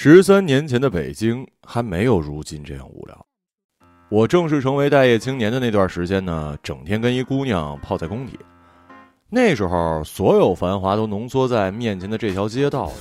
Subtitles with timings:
[0.00, 3.26] 十三年前的北京还没有如今这样无聊。
[4.08, 8.38] 我正式成为待业青年的那段时间呢，整天跟一姑娘泡在工体。
[9.28, 12.96] 那时候，所有繁华都浓缩在面前的这条街道上。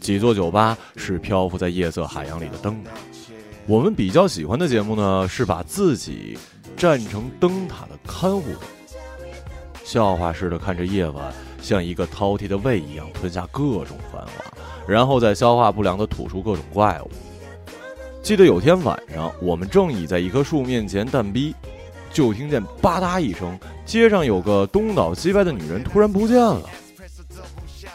[0.00, 2.90] 几座酒吧是漂浮在夜色海洋里的灯塔。
[3.66, 6.36] 我们比较喜欢的节目呢，是把自己
[6.76, 8.58] 站成灯塔的看护者，
[9.82, 11.32] 笑话似的看着夜晚
[11.62, 14.51] 像一个饕餮的胃一样吞下各种繁华，
[14.86, 17.10] 然后再消化不良的吐出各种怪物。
[18.22, 21.54] 记得有天晚上，我们正倚在一棵树面前淡逼，
[22.12, 26.62] 就听见吧嗒一声，街上有个东倒西歪的女人突然不见了。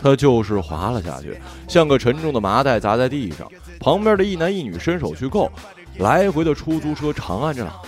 [0.01, 3.49] 她就是滑了下去，像个沉重的麻袋砸在地上。
[3.79, 5.49] 旁边的一男一女伸手去够，
[5.97, 7.83] 来回的出租车长按着喇叭。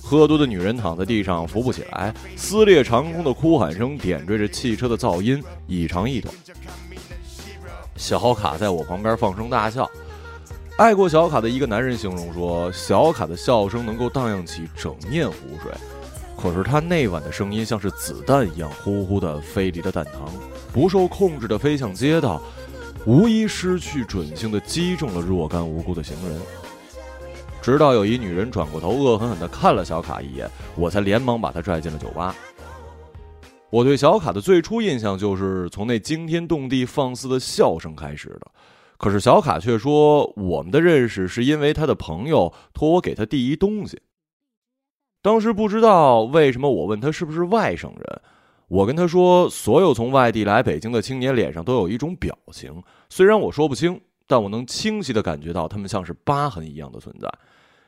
[0.00, 6.32] 喝多的女人躺在地上扶不起来，撕裂长空的哭喊声点缀着汽车的噪音，一长一短。
[8.00, 9.88] 小卡在我旁边放声大笑。
[10.78, 15.70] 爱过小卡的一个男人形容说：“小卡的笑声能够荡漾起整面湖水，
[16.40, 20.30] 可是他那晚的声音像是子弹一样呼呼的飞离了弹膛，
[20.72, 22.40] 不受控制的飞向街道，
[23.04, 26.40] 无一失去准性的击中了若干无辜的行人。
[27.60, 32.34] 直到有一女人转过头，恶狠狠地看了小卡一眼，我才连忙把她拽进了酒吧。
[33.70, 38.50] 我对小卡的最初印象就是从那惊天动地放肆的笑声开始的。”
[38.98, 43.98] 可是小卡却说，我们的认识是因为他的朋友托我给他递一东西。
[45.22, 48.20] 当时不知道为什么，我问他是不是外省人，
[48.68, 57.26] 我跟他说，所有从外地来北京的青年脸上都有一种表情，虽然我说不清，但我能清晰的感觉到他们像是疤痕一样的存在，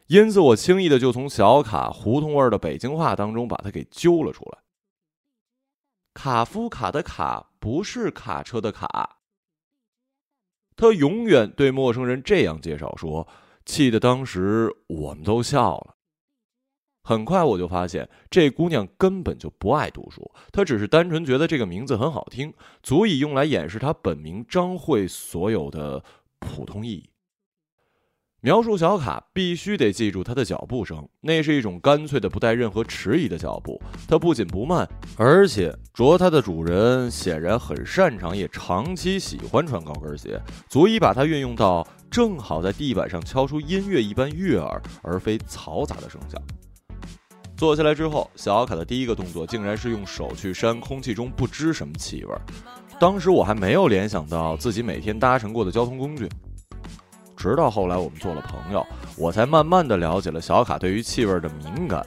[0.06, 4.58] 因此我轻易的就从小卡胡同味的北京话当中把他给揪了出来。
[6.14, 9.18] 卡夫卡的卡不是卡车的卡。
[10.74, 13.28] 他永远对陌生人这样介绍说，
[13.64, 15.96] 气得当时我们都笑了。
[17.04, 26.02] 很快我就发现，这姑娘根本就不爱读书，她只是单纯觉得这个名字很好听，足以用来掩饰她本名张慧所有的
[26.38, 27.11] 普通意义。
[28.44, 33.80] 描述小卡必须得记住她的脚步声，那是一种干脆的、不带任何迟疑的脚步。
[34.08, 34.84] 它不仅不慢，
[35.16, 46.42] 而且着它的主人显然很擅长，也长期喜欢穿高跟鞋，足以把它运用到正好在地板上敲出音乐一般悦耳而非嘈杂的声响。
[47.56, 52.34] 坐下来之后，小卡的第一个动作竟然是用手去扇空气中不知什么气味。
[52.98, 56.28] 当时我还没有联想到自己每天搭乘过的交通工具。
[57.36, 62.06] 直到后来我们做了朋友，我才慢慢的了解了小卡对于气味的敏感。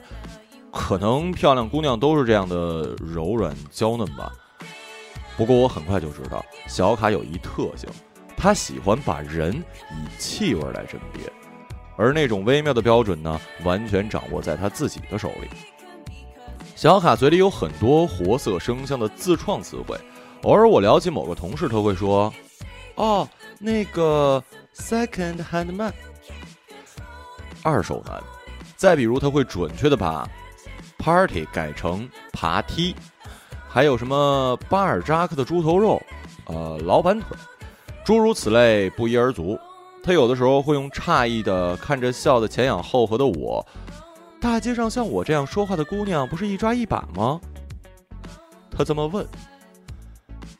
[0.72, 4.30] 可能漂亮姑娘都是这样的柔软娇嫩吧。
[5.36, 7.88] 不过我很快就知道，小卡有一特性，
[8.36, 9.54] 她喜欢把人
[9.90, 11.32] 以气味来甄别，
[11.96, 15.48] 而那种微妙的标准呢，完全掌握在她自己的手里。
[16.74, 19.98] 小卡嘴里有很多活色生香的自创词汇，
[20.42, 22.30] 偶尔我聊起某个同事，他会说
[22.96, 23.26] ：“哦，
[23.58, 24.42] 那个。”
[24.78, 25.92] Second hand man，
[27.62, 28.22] 二手男。
[28.76, 30.28] 再比如，他会准确的把
[30.98, 32.94] party 改成爬梯，
[33.68, 36.00] 还有什么巴尔扎克的猪头肉，
[36.44, 37.36] 呃，老板腿，
[38.04, 39.58] 诸如此类不一而足。
[40.02, 43.66] 他有的时候会用诧异的看着笑得前仰后合的我，
[44.40, 47.40] 大街上像我这样说话的姑娘不是一抓一把吗？
[48.70, 49.26] 他这么问。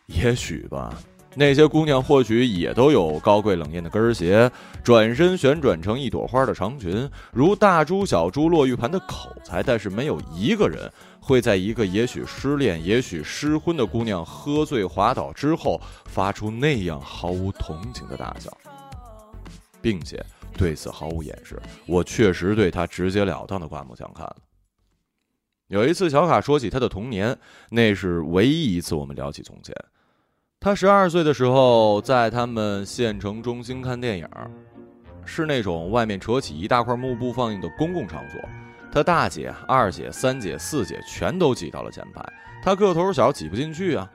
[0.06, 0.92] 也许吧。
[1.38, 4.50] 那些姑娘或许也都有高贵冷艳的跟儿鞋，
[4.82, 18.50] 转身旋转成一朵花的长裙，如大珠小珠落玉盘的口才，但是没有一个人会在一个也许失恋、也许失婚的姑娘喝醉滑倒之后，发出那样毫无同情的大笑，
[19.82, 20.24] 并且
[20.56, 21.60] 对此毫无掩饰。
[21.84, 24.36] 我确实对她直截了当的刮目相看了。
[25.68, 27.38] 有一次，小卡说起他的童年，
[27.68, 29.74] 那是唯一一次我们聊起从前。
[30.58, 34.28] 他十二岁的时候，在他们县城中心看电影，
[35.24, 38.40] 是那种外面扯起一大块幕布放映的公共场所。
[38.90, 42.24] 他大姐、二姐、三姐、四姐全都挤到了前排，
[42.62, 44.10] 他个头小，挤不进去啊。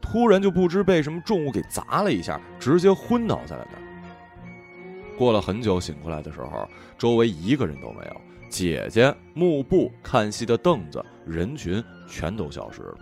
[0.00, 5.16] 突然就不知被什么重物给砸了一下，直接昏倒在了那儿。
[5.16, 6.68] 过了很久，醒过来的时候，
[6.98, 8.20] 周围一个人都没有，
[8.50, 12.98] 姐姐、幕布、看戏的凳子、人群全都消失了。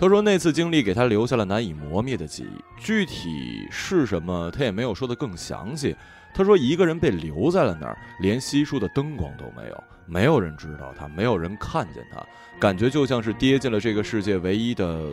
[0.00, 5.96] 他说：“那次经历给他留下了难以磨灭的记忆，具体是什么，他也没有说的更详细。
[6.32, 12.24] 他说，一个人被留在了那儿，连稀疏的灯光都没有，没有人知道他，没有人看见他，
[12.60, 15.10] 感觉就像是跌进了这个世界唯一的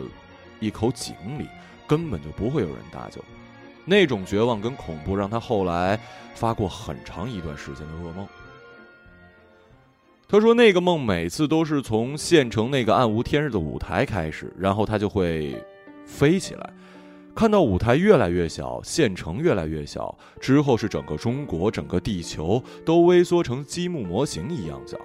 [0.60, 1.48] 一口井里，
[1.84, 3.20] 根本就不会有人搭救。
[3.84, 5.98] 那种绝望跟恐怖让他后来
[6.34, 8.24] 发过很长一段时间的噩梦。
[10.28, 15.56] 他说：“那个梦每次都是从县城那个暗无天日的舞台开始，然后他就会
[16.04, 16.72] 飞起来，
[17.32, 24.98] 看到舞台越来越小，县城越来越小，之后是整个中国、整个地球都微缩成积木模型一样小。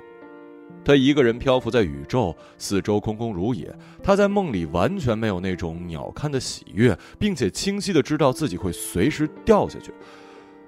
[0.84, 3.72] 他一个人漂浮在宇宙，四周空空如也。
[4.02, 9.94] 他在梦里完全没有那种鸟瞰的喜悦，并且清晰的知道自己会随时掉下去。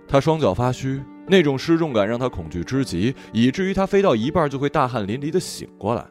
[0.08, 6.06] 他双脚发虚。”那种失重感让他恐惧之极，以至于他飞到一半就会大汗淋漓的醒过来。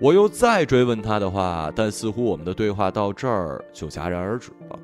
[0.00, 4.78] 我又再追问他的话，但似乎我们的对话到这儿就戛然而止了。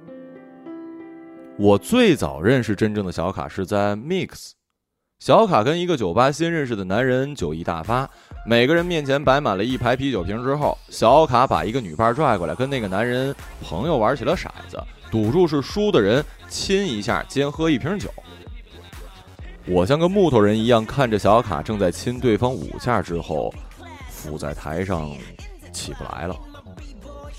[1.58, 4.52] 我最早认识真正的小卡是在 Mix，
[5.19, 8.08] 小卡跟一个酒吧新认识的男人酒意大发，
[8.46, 14.80] 每个人面前摆满了一排啤酒瓶之后，小卡把一个女伴拽过来，跟那个男人朋友玩起了骰子。
[15.10, 18.08] 赌注是输的人亲一下，兼喝一瓶酒。
[19.66, 23.52] 我像个木头人一样看着小卡正在亲对方五下之后，
[24.08, 25.10] 伏在台上
[25.72, 26.34] 起不来了。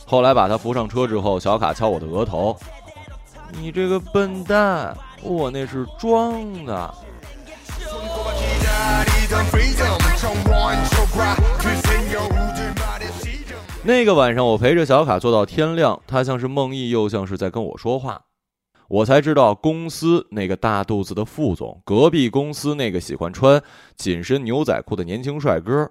[0.06, 2.56] 后来把他扶上车之后，小卡敲我的额头
[3.54, 6.94] ：“你这个笨蛋，我那是装的。”
[13.86, 18.26] 那个晚上，我陪着小卡坐到天亮，他像是梦呓，又像是在跟我说话。
[18.90, 23.64] 我才知道，公司那个大肚子的副总，隔壁公司那个喜欢穿
[23.96, 25.90] 紧身牛仔裤的年轻帅哥，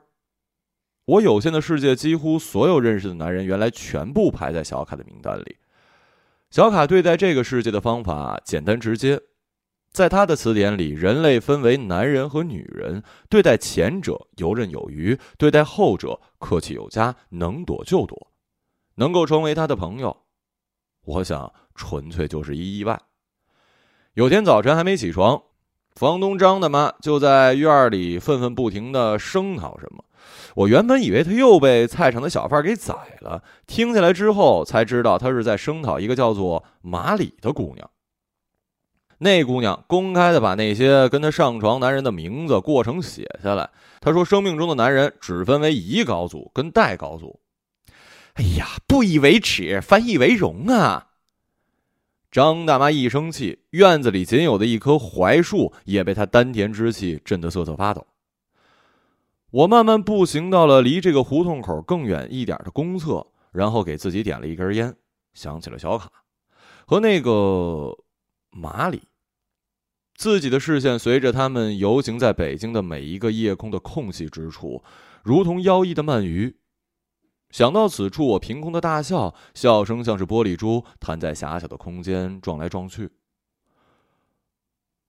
[1.07, 5.57] 我有限的世界几乎所有认识的男人，原来全部排在小卡的名单里。
[6.51, 9.19] 小卡对待这个世界的方法简单直接。
[9.99, 13.03] 在他的词典里，人类分为男人和女人。
[13.29, 18.29] 对待前者游刃有余，对待后者客气有加，能躲就躲。
[18.95, 20.17] 能够成为他的朋友，
[21.05, 23.01] 我想纯粹就是一意外。
[24.15, 25.43] 有天早晨还没起床，
[25.97, 30.05] 房东张大妈就在院里愤愤不停的声讨什么。
[30.55, 37.91] 我原本以为他又被菜场的小贩给宰了，听下来之后才知道他是在声讨一个叫做马里的姑娘。
[39.19, 43.69] 那姑娘公开的把那些跟她上床男人的名字、过程写下来。
[44.01, 47.41] 她说：“生命中的男人只分为乙高组跟代高组。”
[48.35, 51.09] 哎呀，不以为耻，反以为荣啊！
[52.31, 58.07] 张大妈一生气，院子里仅有的一棵槐树也被她丹田之气震得瑟瑟发抖。
[59.51, 64.95] 我慢慢步行到了离这个胡同口更远一点的公厕，然后给自己点了一根烟，
[65.33, 66.09] 想起了小卡
[66.87, 67.97] 和那个
[68.59, 69.03] 马里。
[70.17, 74.83] 自己的视线随着他们游行在北京的每一个夜空的空隙之处，
[75.23, 76.57] 如同妖异的鳗鱼。
[77.51, 83.11] 想到此处，我凭空的大笑，笑声像是玻璃珠弹在狭小的空间撞来撞去。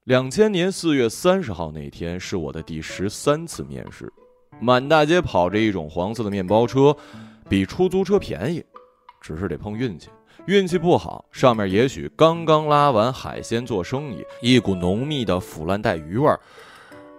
[0.05, 4.13] 两千年四月三十号那天是我的第十三次面试，
[4.61, 6.95] 满大街跑着一种黄色的面包车，
[7.49, 8.63] 比出租车便宜，
[9.19, 10.09] 只是得碰运气。
[10.49, 16.39] 运气不好，上面也许刚刚拉完海鲜做生意，一股浓密的腐烂带鱼味儿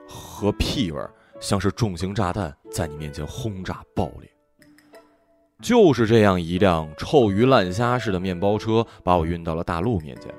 [0.09, 4.29] 和屁味儿，像是重型炸弹在你面前轰炸爆裂。
[5.63, 10.35] 就是这样一辆臭鱼烂虾似的面包车，把我运到了大陆面前。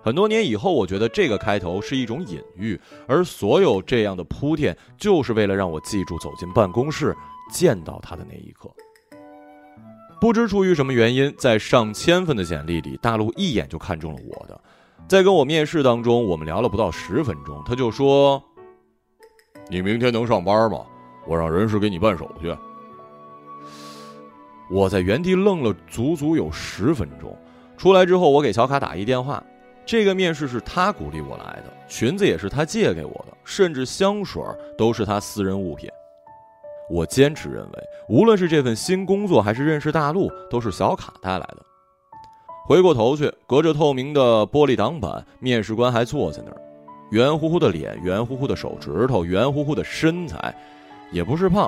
[0.00, 7.12] 很多年以后，我觉得这个开头是一种隐喻，而所有这样的铺垫，就是为了让我记住走进办公室
[7.50, 8.72] 见到他的那一刻。
[10.22, 14.60] 不知出于什么原因，在上千份的简历里，大陆一眼就看中了我的。
[15.08, 18.40] 在跟我面试当中，我们聊了不到十分钟，他就说
[19.68, 20.86] ：“你明天能上班吗？
[21.26, 22.56] 我让人事给你办手续。”
[24.70, 27.36] 我在原地愣了足足有十分钟。
[27.76, 29.42] 出来之后，我给小卡打一电话。
[29.84, 34.40] 这个面试是他鼓励我来的，裙子也是他借给我的，甚至香水
[34.78, 35.90] 都是他私人物品。
[36.92, 41.62] 我坚持认为，无论是这份新工作还是认识大陆，都是小卡带来的。
[42.66, 46.60] 回过头去，隔着透明的玻璃挡板，面试官还坐在那儿，
[47.10, 50.54] 圆乎乎的脸，圆乎乎的手指头，圆乎乎的身材，
[51.10, 51.66] 也不是胖，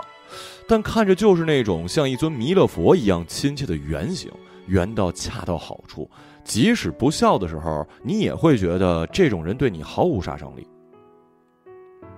[0.69, 4.31] 但看着就是那种像一尊弥勒佛一样亲切的圆形，
[4.67, 6.07] 圆到恰到好处。
[6.45, 10.69] 即使不笑的时候，你也会觉得这种人对你毫无杀伤力。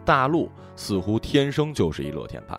[0.04, 2.58] 大陆似乎天生就是一乐天派。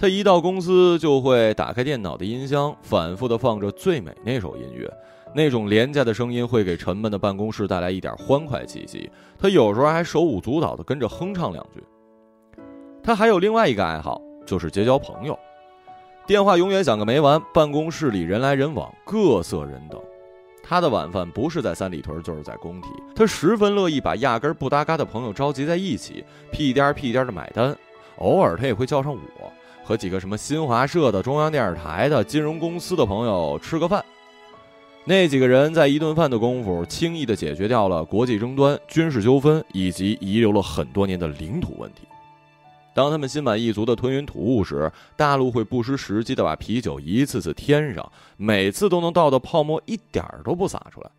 [0.00, 4.90] 他一到公司就会打开电脑的音箱，反复的放着《最美》那首音乐，
[5.34, 9.10] 那种廉价的声音会给沉闷的办公室带来一点欢快气息。
[9.38, 11.84] 他有时候还手舞足蹈的跟着哼唱两句。
[13.02, 15.38] 他还有另外一个爱好，就是结交朋友。
[16.26, 20.00] 电话永远响个没完，办公室里人来人往，各色人等。
[20.62, 22.88] 他的晚饭不是在三里屯，就是在工体。
[23.14, 27.76] 他十分乐意把压根不搭嘎的朋友召集在一起，屁颠儿屁颠儿的买单。
[28.16, 29.52] 偶尔他也会叫上我
[29.90, 34.04] 和几个什么新华社的、中央电视台的、金融公司的朋友吃个饭。
[35.04, 42.02] 那几个人在一顿饭的功夫，轻易的解决掉了国际争端、军事纠纷以及遗留了很多年的领土问题。
[42.94, 51.10] 当他们心满意足的吞云吐雾时，大陆会不失时机的把啤酒一次次添上，每次都能倒的泡沫一点儿都不洒出来。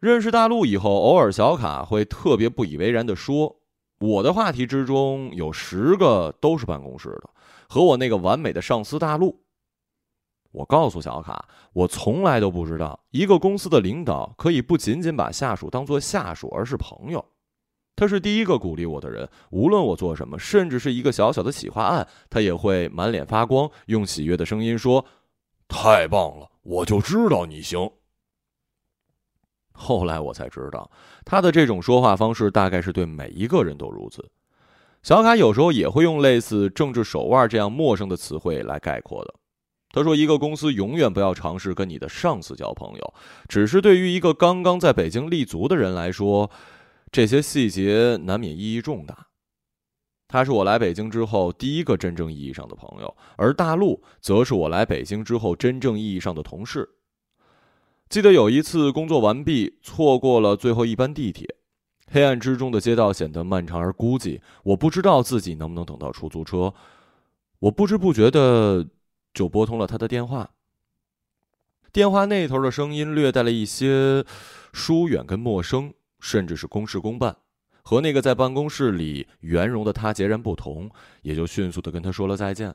[0.00, 3.56] 认识大陆以后，偶尔小卡会特别不以为然的说
[4.02, 7.30] ：“我的话题之中有十个都是办公室的，
[7.68, 9.40] 和我那个完美的上司大陆。”
[10.50, 17.24] 我告诉小卡，我从来都不知道一个公司的领导可以不仅仅把下属当做下属，而是朋友。
[17.94, 25.04] 他是第一个鼓励我的人，无论我做什么，甚至是一个小小的企划案，他也会满脸发光，用喜悦的声音说
[25.68, 27.88] ：“太棒了，我就知道你行。”
[29.74, 30.90] 后来我才知道，
[31.24, 34.30] 他的这种说话方式大概是对每一个人都如此。
[35.02, 39.34] 小卡有时候也会用类似“政治手腕”这样陌生的词汇来概括的。
[39.90, 43.14] 他说：“一个公司永远不要尝试跟你的上司交朋友，
[43.48, 46.50] 只是对于一个刚刚在北京立足的人来说。”
[47.12, 49.26] 这些细节难免意义重大。
[50.28, 56.88] 他是我来北京之后第一个真正意义上的朋友，而大陆则是我来北京之后真正意义上的同事。
[58.12, 61.56] 记得有一次工作完毕，错过了最后一班地铁，
[62.10, 64.38] 黑暗之中的街道显得漫长而孤寂。
[64.64, 66.74] 我不知道自己能不能等到出租车，
[67.58, 68.86] 我不知不觉的
[69.32, 70.50] 就拨通了他的电话。
[71.90, 74.22] 电话那头的声音略带了一些
[74.74, 75.94] 疏远跟陌生。
[76.20, 77.36] 甚至是公事公办，
[77.82, 80.88] 和那个在办公室里圆融的他截然不同，
[81.22, 82.72] 也就迅速的跟他说了再见。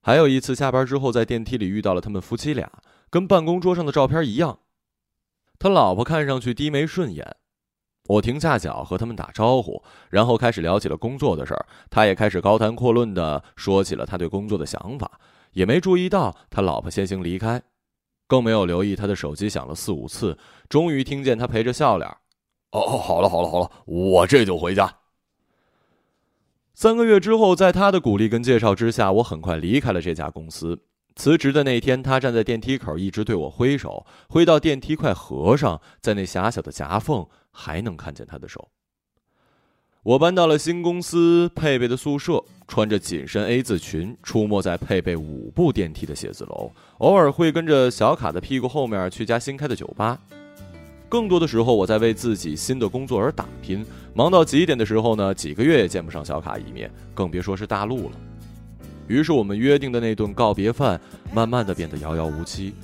[0.00, 2.68] 还有一次下班之后，在电梯里遇到了他们夫妻俩，
[3.10, 4.60] 跟办公桌上的照片一样。
[5.58, 7.36] 他老婆看上去低眉顺眼，
[8.04, 11.66] 我停下脚和他们打招呼，然后开始聊起了工作的事儿。
[11.90, 15.20] 他也开始高谈阔论的说起了他对工作的想法，
[15.52, 17.62] 也没注意到他老婆先行离开。
[18.26, 20.38] 更没有留意他的手机响了四五次，
[20.68, 22.06] 终于听见他陪着笑脸
[22.72, 24.98] ：“哦，好了好了好了，我这就回家。”
[26.74, 30.84] 三个月之后，在他的鼓励跟介绍之下，我很快离开了这家公司。
[31.18, 38.68] 辞职的那天，他站在电梯口，一直对我挥手，挥到电梯快合上，在那狭小的夹缝还能看见他的手。
[40.04, 50.16] 我搬到了新公司配备的宿舍，穿着紧身 A 字裙，出没在配备五部电梯的写字楼，偶尔会跟着小卡的屁股后面去家新开的酒吧。
[51.08, 53.84] 更多的时候，我在为自己新的工作而打拼，
[54.14, 58.27] 忙到极点的时候呢，几个月也见不上小卡一面，更别说是大陆了。
[59.08, 61.00] 于是，我们约定的那顿告别饭，
[61.32, 62.74] 慢慢的变得遥遥无期。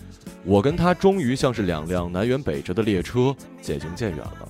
[0.43, 4.49] 我跟他终于像是两辆南辕北辙的列车，渐行渐远了。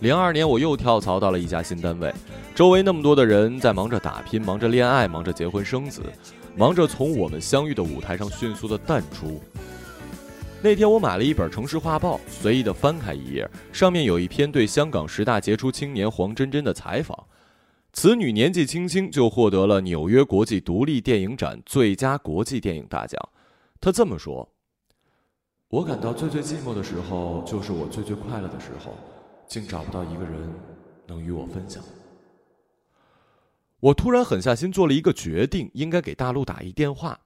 [0.00, 2.12] 零二年，我又跳槽到了一家新单位，
[2.54, 6.02] 周围那么多的人在忙着打拼，忙着恋爱，忙着结婚生子，
[6.56, 9.40] 忙着从我们相遇的舞台上迅速的淡出。
[10.62, 17.18] 那天，我买了一本城市画报，随意的翻开一页，上面有一篇对香港十大杰出青年黄真真的采访。
[17.96, 23.18] 此女年纪轻轻就获得了纽约国际独立电影展最佳国际电影大奖。
[23.80, 24.52] 她这么说
[25.70, 28.92] ：“我感到最最寂寞的时候，就是我最最快乐的时候。”
[29.48, 30.52] 竟找不到一个人
[31.06, 31.82] 能与我分享。
[33.80, 37.20] 我突然狠下心做了一个决定，应该给大陆打一电话。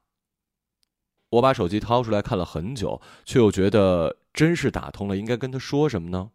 [1.31, 6.31] 我把手机掏出来看了很久，却又觉得真是打通了，应该跟他说什么呢？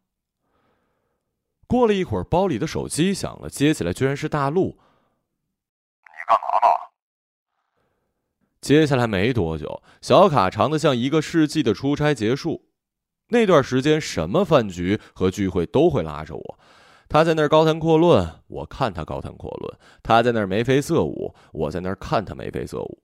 [1.67, 4.67] 过了一会儿，包里的手机响了，接起来居然是大陆。
[4.67, 6.75] 你干嘛呢？
[8.61, 12.65] 接下来没多久，小卡长的像一个世纪的出差结束。
[13.29, 16.59] 那段时间，什么饭局和聚会都会拉着我。
[17.07, 23.03] 他在那儿高谈阔论，我看他高谈阔论；他在那儿眉飞色舞，我在那儿看他眉飞色舞。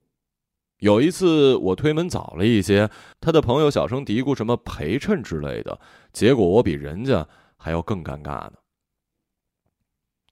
[0.78, 2.90] 有一次，我推门早了一些，
[3.20, 5.80] 他的朋友小声嘀咕什么陪衬之类的，
[6.12, 7.28] 结果我比人家
[7.62, 8.54] 还要更尴尬呢。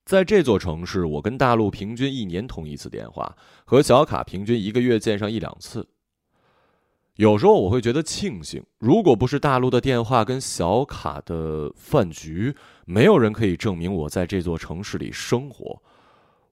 [0.03, 5.87] 在这座城市，我跟大陆平均一年通一次电话，和小卡平均一个月见上一两次。
[7.17, 12.55] 有时候我会觉得庆幸，如果不是大陆的电话跟小卡的饭局，
[12.85, 15.79] 没有人可以证明我在这座城市里生活，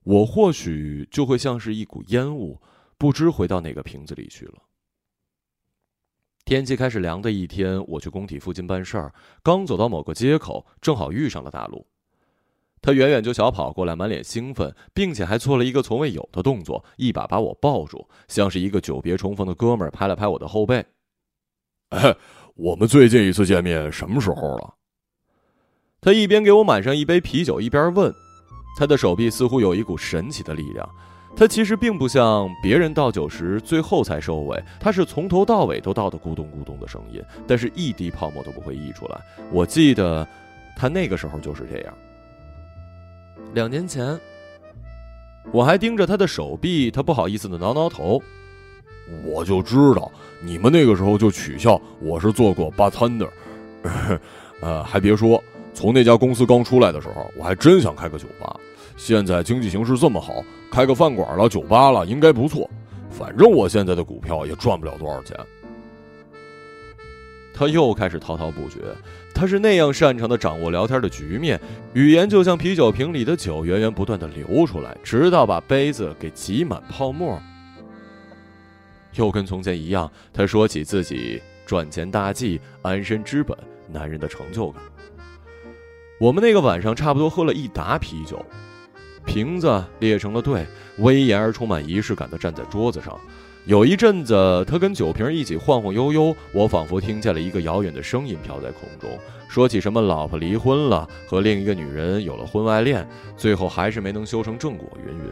[0.04, 2.60] 我或许就会像是一股烟雾，
[2.96, 4.67] 不知回到哪个瓶子里去了。
[6.48, 9.12] 天气开始凉的一天，我去工体附近办事儿，
[9.42, 11.86] 刚走到某个街口，正好遇上了大陆。
[12.80, 20.82] 他远远就小跑过来，满脸兴奋，并且还做了一个从未有的动作，一把把我抱住，像是一个久别重逢的哥们儿，拍了拍我的后背。
[21.90, 22.16] 哎，
[22.54, 24.72] 我们最近一次见面什么时候了？
[26.00, 28.10] 他一边给我满上一杯啤酒，一边问。
[28.78, 30.88] 他的手臂似乎有一股神奇的力量。
[31.38, 39.20] 他其实并不像别人倒酒时最后才收尾，他是从头到尾都倒的咕咚咕咚的声音，但是一滴泡沫都不会溢出来。
[39.52, 40.26] 我记得，
[40.76, 41.94] 他那个时候就是这样。
[43.54, 44.18] 两年前，
[45.52, 48.20] 我还盯着他的手臂，他不好意思的挠挠头。
[49.24, 50.10] 我就知道
[50.42, 53.30] 你们那个时候就取笑我是做过 bartender，
[54.60, 55.40] 呃，还别说，
[55.72, 58.58] 从那家公司刚出来的时候，我还真想开个酒吧。
[58.98, 62.68] 现在经济形势这么好，开个饭馆了、酒吧了，应该不错。
[63.10, 65.34] 反正我现在的股票也赚不了多少钱。
[67.54, 68.80] 他又开始滔滔不绝，
[69.34, 71.60] 他是那样擅长的掌握聊天的局面，
[71.94, 77.40] 语言就像啤酒瓶里的酒，源源不断的流出来，直到把杯子给挤满泡沫。
[79.14, 83.56] 又跟从前一样，他说起自己赚钱大计、安身之本、
[83.90, 84.82] 男人的成就感。
[86.20, 88.44] 我们那个晚上差不多喝了一打啤酒。
[89.28, 90.66] 瓶子列成了队，
[90.96, 93.14] 威严而充满仪式感地站在桌子上。
[93.66, 99.10] 有一阵子，他跟酒瓶一起晃晃悠悠，我仿佛听见了一个遥远的声音飘在空中，
[99.46, 103.06] 说起什么老婆离婚了，和另一个女人有了婚外恋，
[103.36, 105.30] 最后还是没能修成正果，云云。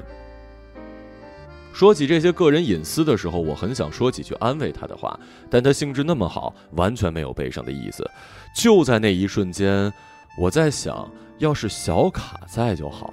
[1.72, 8.06] 说起这些个人隐私的时候，我很想说几句安慰他的话，但他兴致那么好，完全没有悲伤的意思。
[8.54, 9.90] 就在那一瞬间，
[10.38, 13.12] 我在想，要是小卡在就好。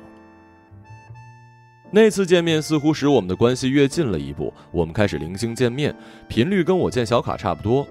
[1.95, 4.51] 那次见面似乎使我们的关系越近了一步。
[4.71, 5.95] 我们开始零星见面，
[6.27, 7.85] 频率跟我见小卡差不多。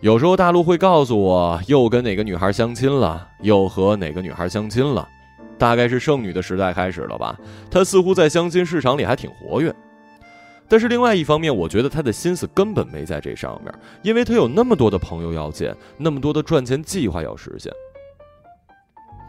[0.00, 5.06] 有时候大陆会告诉我又跟哪个女孩相亲了，又和哪个女孩相亲了，
[5.58, 7.38] 大概是剩女的时代开始了吧。
[7.70, 9.70] 他似乎在相亲市场里还挺活跃。
[10.66, 17.70] 但是另外一方面，我觉得他的心思根本没在这上面，因为他有那么多的朋友要见，那么多的赚钱计划要实现。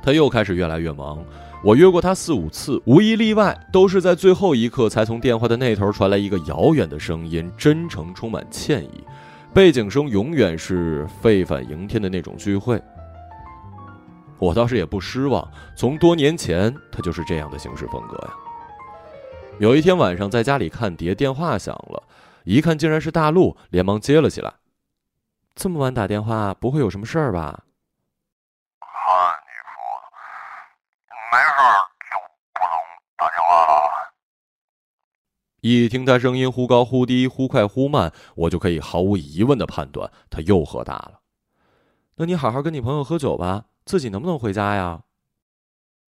[0.01, 1.21] 他又开始越来越忙。
[1.63, 9.03] 我约过他四五次，无一例外都是在最后一刻才从电话的那头传来一个遥远的声音，真诚充满歉意。
[9.53, 12.81] 背景声永远是沸反盈天的那种聚会。
[14.37, 18.33] 我倒是也不失望，从多年前他就是这样的行事风格呀。
[19.57, 22.03] 有一天晚上在家里看碟，电话响了，
[22.43, 24.53] 一看竟然是大陆，连忙接了起来。
[25.55, 27.63] 这么晚打电话，不会有什么事儿吧？
[31.29, 32.15] 没事，就
[32.53, 32.71] 不能
[33.17, 34.13] 打电话了。
[35.67, 41.21] 一听他声音忽高忽低、忽快忽慢，我就可以毫无疑问的判断他又喝大了。
[42.15, 45.03] 那你好好跟你朋友喝酒吧，自己能不能回家呀？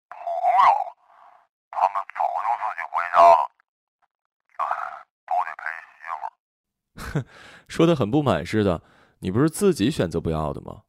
[0.09, 0.17] 朋
[0.65, 0.71] 友，
[1.71, 3.37] 他们早就自己回家了。
[4.59, 4.63] 哎，
[5.27, 7.21] 都得陪媳妇。
[7.21, 7.25] 哼，
[7.69, 8.83] 说的很不满似的。
[9.21, 10.83] 你不是自己选择不要的吗？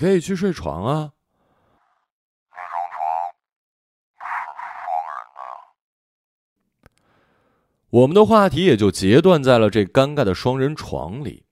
[0.00, 1.12] 可以去睡床啊。
[2.50, 2.98] 那张床
[4.18, 4.24] 是
[4.80, 5.38] 双人的。
[7.90, 11.44] 我们的话题也就截断在了这尴尬的双人床里。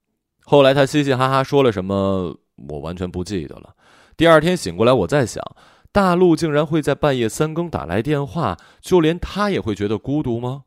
[0.45, 3.77] 后来他嘻嘻哈哈说了什么，我完全不记得了。
[4.17, 5.45] 第二天醒过来，我在想，
[5.93, 10.65] 大陆竟然会在半夜三更打来电话，就连他也会觉得孤独吗？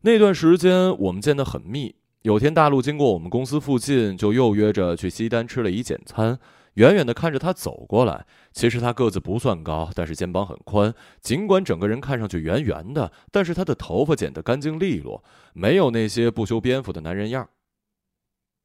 [0.00, 1.94] 那段时间我们见得很密。
[2.26, 6.36] 有天，大陆经过我们公司附近，就又约着去西单吃了一简餐。
[6.74, 10.92] 远远的看着他走过来，其实他个子不算高，但是肩膀很宽。
[11.20, 15.22] 尽管整个人看上去圆圆的，但是他的头发剪得干净利落，
[15.54, 17.48] 没有那些不修边幅的男人样。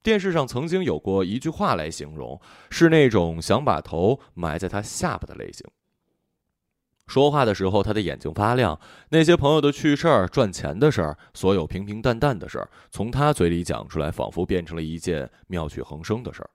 [0.01, 5.63] 电视上曾经有过一句话来形容，是那种想把头埋在他下巴的类型。
[7.07, 8.79] 说话的时候，他的眼睛发亮。
[9.09, 16.49] 那些朋友的趣事儿、赚钱的事儿，所有平平淡淡的事儿，从他嘴里讲出来，仿佛变成了一件妙趣横生的事儿。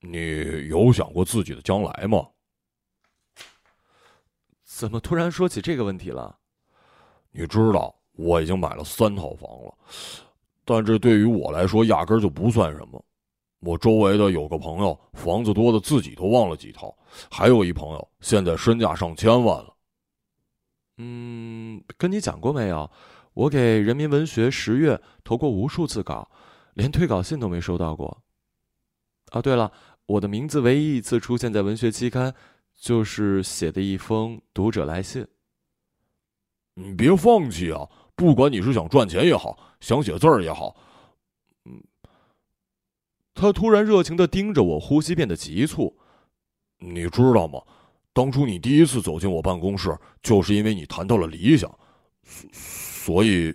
[0.00, 2.28] 你有想过自己的将来吗？
[4.64, 6.36] 怎么突然说起这个问题了？
[7.30, 9.74] 你知道，我已经买了三套房了，
[10.64, 13.02] 但这对于我来说压根儿就不算什么。
[13.60, 16.94] 我周围的有个朋友，房子多的自己都忘了几套，
[17.30, 19.76] 还有一朋友现在身价上千万了。
[20.98, 22.90] 嗯，跟你讲过没有？
[23.34, 26.30] 我给人民文学十月投过无数次稿，
[26.74, 28.22] 连退稿信都没收到过。
[29.32, 29.70] 哦，对了，
[30.06, 32.34] 我的名字唯一一次出现在文学期刊，
[32.74, 35.26] 就是写的一封读者来信。
[36.74, 37.88] 你别放弃啊！
[38.14, 40.76] 不管你是想赚钱也好，想写字儿也好，
[41.64, 41.82] 嗯。
[43.34, 45.98] 他突然热情的盯着我，呼吸变得急促。
[46.86, 47.60] 你知道吗？
[48.12, 51.70] 当初你第一次走进我办公室，就是因为你谈到了理想，
[52.52, 53.54] 所以，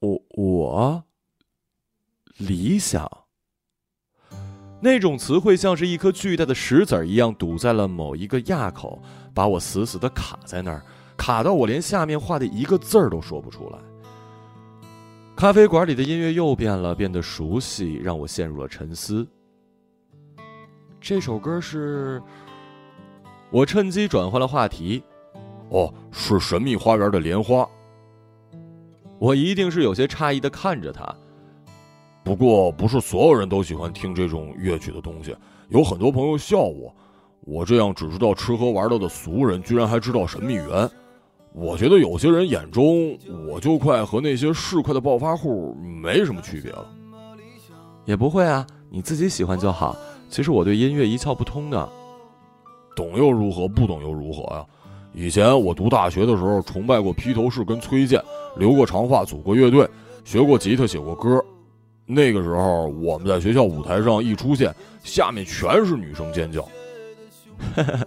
[0.00, 1.04] 我我
[2.38, 3.10] 理想
[4.80, 9.02] 那种词汇像是一颗巨大的石子儿一样堵在了某一个垭口，
[9.34, 10.82] 把我死死的卡在那儿，
[11.16, 13.78] 卡到我连下面话的一个字儿都说不出来。
[15.36, 19.26] 咖啡馆里的音乐又变了，变得熟悉，让我陷入了沉思。
[21.00, 22.22] 这首歌是……
[23.50, 25.02] 我趁机转换了话题。
[25.70, 27.62] 哦，是《神秘花园的莲花》。
[29.18, 31.02] 我一定是有些诧异的看着他。
[32.22, 35.34] 不过，不是所有人都喜欢听这种乐曲的东西。
[35.68, 36.94] 有很多朋友笑我，
[37.40, 40.90] 我这样只知道吃喝玩乐的俗人，居然还知道神秘园。
[41.52, 46.86] 我觉得有些人眼中，我就快和那些市侩的暴发户没什么区别了。
[48.04, 49.96] 也不会啊，你自己喜欢就好。
[50.30, 51.88] 其实我对音乐一窍不通的，
[52.94, 53.66] 懂又如何？
[53.66, 54.64] 不懂又如何呀？
[55.12, 58.22] 以前我读大学的时候，崇拜过披头士跟崔健，
[58.56, 59.88] 留过长发，组过乐队，
[60.24, 61.44] 学过吉他，写过歌。
[62.06, 66.66] 那个时候，我们在学校舞台上一出现，下面全是女生尖叫。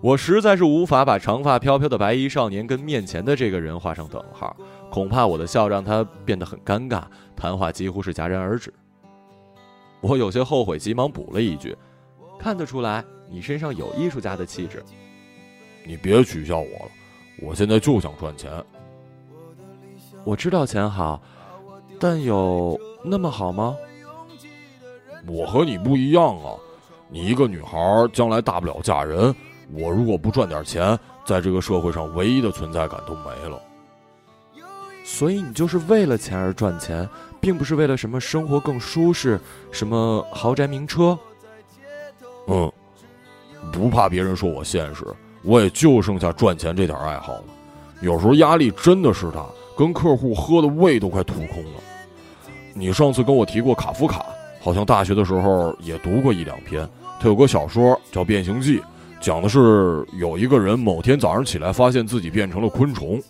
[0.00, 4.56] 我实在是无法把长发飘飘的白衣少年跟面前的这个人画上等号，
[4.90, 7.02] 恐怕我的笑让他变得很尴尬，
[7.36, 8.72] 谈话几乎是戛然而止。
[10.00, 11.76] 我有些后悔，急忙补了一句
[12.38, 14.84] ：“看得出来，你身上有艺术家的气质。”
[15.84, 16.90] 你别取笑我了，
[17.40, 18.50] 我现在就想赚钱。
[20.24, 21.20] 我知道钱好，
[21.98, 23.76] 但有那么好吗？
[25.26, 26.54] 我和你不一样啊，
[27.08, 27.78] 你一个女孩，
[28.12, 29.34] 将来大不了嫁人。
[29.72, 33.60] 我如果不赚点钱，在这个社会上唯一的存在感都没了。
[35.04, 37.08] 所以你就是为了钱而赚钱，
[37.40, 41.18] 并不是为了什么生活更舒适，什么豪宅名车。
[42.46, 42.70] 嗯，
[43.72, 45.04] 不怕别人说我现实，
[45.42, 47.44] 我也就剩下赚钱这点爱好了。
[48.00, 49.44] 有时候压力真的是大，
[49.76, 51.80] 跟客户喝的胃都快吐空了。
[52.74, 54.24] 你上次跟我提过卡夫卡，
[54.60, 56.88] 好像大学的时候也读过一两篇。
[57.20, 58.78] 他有个小说叫《变形记》。
[59.20, 63.20] 讲的是有一个人某天早上起来，发现自己变成了昆虫。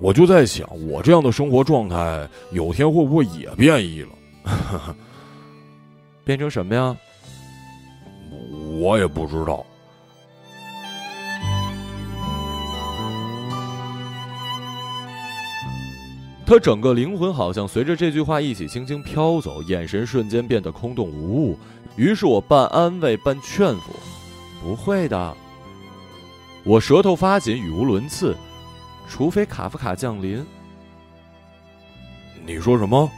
[0.00, 4.08] 我就在想，我这样的生活状态，有天会不会也变异了？
[6.24, 6.96] 变成什么呀？
[8.78, 9.66] 我也不知道。
[16.46, 21.58] 他整个灵魂好像随着这句话一起轻轻飘走，眼神瞬间变得空洞无物。
[21.96, 23.92] 于是我半安慰半劝服。
[24.62, 25.36] 不会的，
[26.64, 28.36] 我舌头发紧，语无伦次。
[29.08, 30.44] 除非卡夫卡降临。
[32.46, 33.10] 你说什么？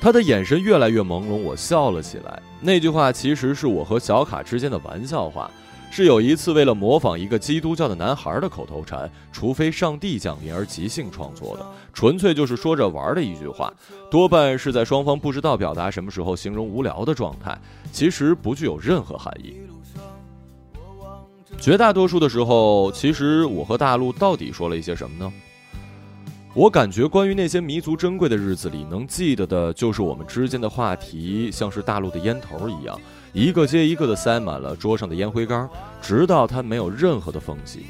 [0.00, 2.42] 他的眼神越来越朦胧，我笑了起来。
[2.60, 5.50] 那句话其实是我和小卡之间的玩笑话，
[5.90, 13.72] 是有一次为了模仿一个基督教的男孩的口头禅“除非上帝降临”而即兴创作的，纯粹就是说着玩的一句话，
[14.10, 17.58] 多半是在双方不知道表达什么时候形容无聊的状态，
[17.90, 19.56] 其实不具有任何含义。
[21.60, 25.32] 绝大多数的时候，其实我和大陆到底说了一些什么呢？
[26.52, 33.00] 我感觉关于那些弥足珍贵的日子里，能记得的就是我们之间的话题，像是大陆的烟头一样，
[33.32, 35.68] 一个接一个的塞满了桌上的烟灰缸，
[36.00, 37.86] 直到它没有任何的缝隙。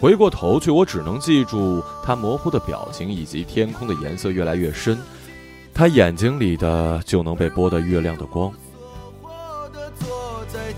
[0.00, 4.98] 回过头去，我只能记住他模糊的表情，以及天空的颜色越来越深，
[5.74, 8.50] 他眼睛里的就能被剥得越亮的光。
[10.48, 10.72] 在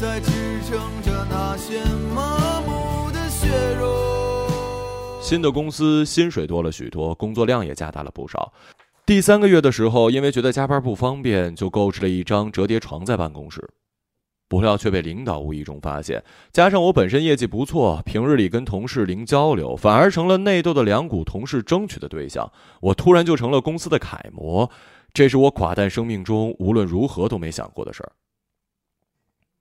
[0.00, 0.30] 在支
[0.62, 1.82] 撑着那些
[2.14, 3.48] 麻木的血
[3.80, 4.46] 肉。
[5.20, 8.52] 新的公司薪水多了许多，工作量也加大了不少。
[9.04, 13.68] 第三个月的时候，因为觉得加班不方便，就购置了一张折叠床在办公室。
[14.48, 22.48] 不料却被领导无意中发现，加上我本身业绩不错，平日里跟同事零交流，反而成了内斗的两股同事争取的对象。
[22.80, 24.70] 我突然就成了公司的楷模，
[25.12, 28.12] 这是我寡淡生命中无论如何都没想过的事儿。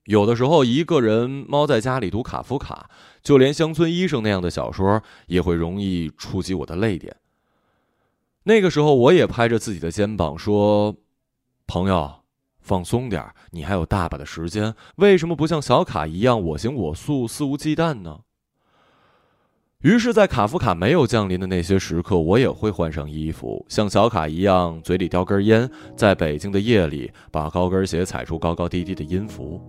[0.08, 2.90] 有的时候，一个人猫在家里读卡夫卡，
[3.22, 7.14] 就连乡村医生那样的小说也会容易触及我的泪点。
[8.44, 10.96] 那个时候，我也拍着自己的肩膀说
[11.68, 12.22] ：“朋友，
[12.62, 18.22] 放松点你还有大把的时间，为什么不像小卡一样我行我素、肆无忌惮呢？”
[19.84, 29.62] 于是，在卡夫卡没有降临的那些时刻，我也会换上衣服，像小卡一样，嘴里叼根烟，在北京的夜里，把高跟鞋踩出高高低低的音符。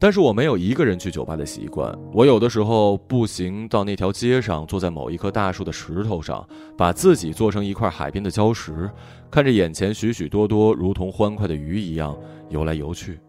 [0.00, 8.90] 但是我没有一个人去酒吧的习惯，我有的时候步行到那条街上，坐在某一棵大树的石头上，把自己做成一块海边的礁石，
[9.30, 13.20] 看着眼前许许多多如同欢快的鱼一样游来游去。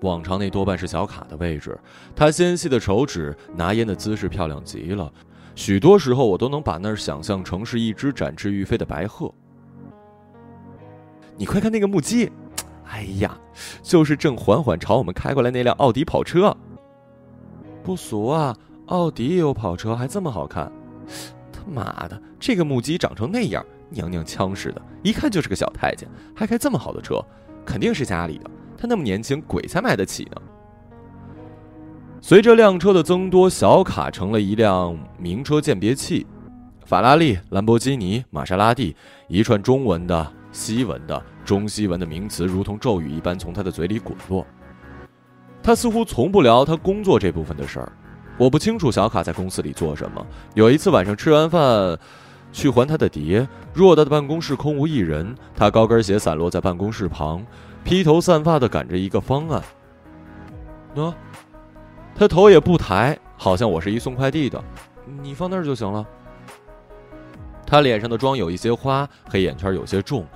[0.00, 1.78] 往常那多半是小卡的位置，
[2.16, 5.12] 他纤细的手指拿烟的姿势漂亮极了，
[5.54, 9.32] 许多时候我都能把那儿想象成是一只展翅欲飞的白鹤。
[11.36, 12.28] 你快看那个木屐，
[12.90, 13.38] 哎呀，
[13.82, 16.56] 就是正缓缓朝我们开过来那辆奥迪跑车。
[17.84, 18.54] 不俗啊，
[18.86, 20.70] 奥迪也有跑车，还这么好看。
[21.52, 27.24] 他妈的，这个母鸡长成那样，娘娘腔似的，一看就是个小太监，还开这么好的车，
[27.64, 28.50] 肯定是家里的。
[28.76, 30.42] 他那么年轻，鬼才买得起呢。
[32.20, 36.26] 随着辆车的增多，小卡成了一辆名车鉴别器，
[36.84, 38.94] 法拉利、兰博基尼、玛莎拉蒂，
[39.28, 44.46] 一串中文的、西文的、中西文的名词如同咒语一般从他的嘴里滚落。
[45.62, 47.90] 他似乎从不聊他工作这部分的事儿。
[48.36, 50.26] 我不清楚小卡在公司里做什么。
[50.52, 51.98] 有一次晚上吃完饭，
[52.52, 57.42] 去还他的碟，偌大的办公室空无一人，他高跟鞋散落在办公室旁。
[57.82, 59.62] 披头散发的赶着一个方案。
[60.94, 61.14] 喏，
[62.14, 64.62] 他头也不抬，好像我是一送快递的。
[65.22, 66.06] 你放那儿就行了。
[67.66, 70.26] 他脸上的妆有一些花，黑眼圈有些重，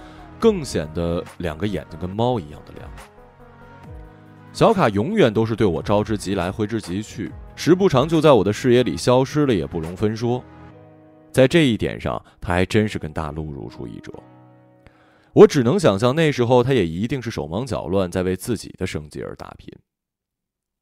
[0.42, 2.90] 更显得两个眼睛跟猫一样的亮。
[4.52, 10.42] 小卡永远都是对我招之即来，挥之即去，时不常就在我的视野里消失了，也不容分说。
[11.30, 14.12] 在这一点上，他还真是跟大陆如出一辙。
[15.32, 19.72] 我只能想象，那时候他也一定是手忙脚乱，在为自己的生计而打拼。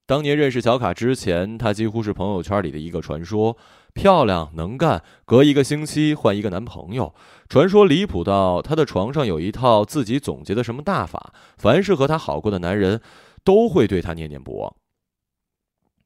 [0.07, 3.57] 当年认识小卡之前，她几乎是朋友圈里的一个传说：
[3.95, 7.15] 漂亮、能干，隔一个星期换一个男朋友。
[7.51, 13.03] 传说离谱到她的床上有一套自己总结的什么大法，凡是和她好过的男人，
[13.43, 14.77] 都会对她念念不忘。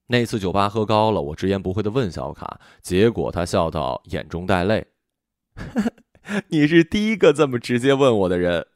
[0.06, 4.86] 那次酒吧喝高了，我直言不讳的问小卡，结果他笑到眼中带泪。
[6.48, 8.66] 你是第一个这么直接问我的人。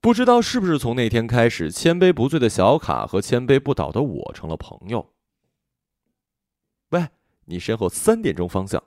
[0.00, 5.12] 不知道是不是从那天开始，千杯不醉的小卡和千杯不倒的我成了朋友。
[6.90, 7.08] 喂，
[7.44, 8.82] 你身后三点钟方向，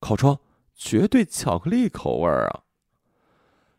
[0.00, 0.38] 靠窗，
[0.74, 2.60] 绝对巧克力口味儿啊！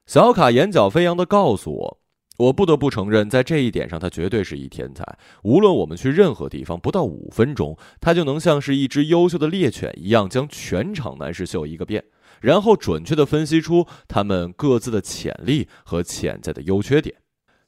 [0.06, 2.00] 小卡眼角飞扬的告诉我，
[2.38, 5.06] 我不得不承认，在这一点上，他绝对是一天才。
[5.44, 12.04] 无论我们去任何地方，不到五分钟，他就能像是一只优秀的猎犬一样，将全场男士秀一个遍。
[12.42, 17.16] 然后准确的分析出他们各自的潜力和潜在的优缺点。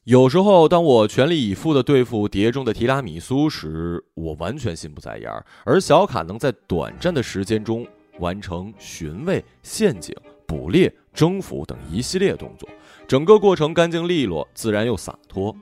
[0.04, 5.44] 有时候，当我全力以赴的对付碟中的提拉米苏时，我完全心不在焉儿。
[5.64, 7.86] 而小卡能在短暂的时间中
[8.18, 10.14] 完成寻味、陷阱、
[10.46, 12.68] 捕猎、征服等一系列动作，
[13.06, 15.54] 整个过程干净利落、自然又洒脱。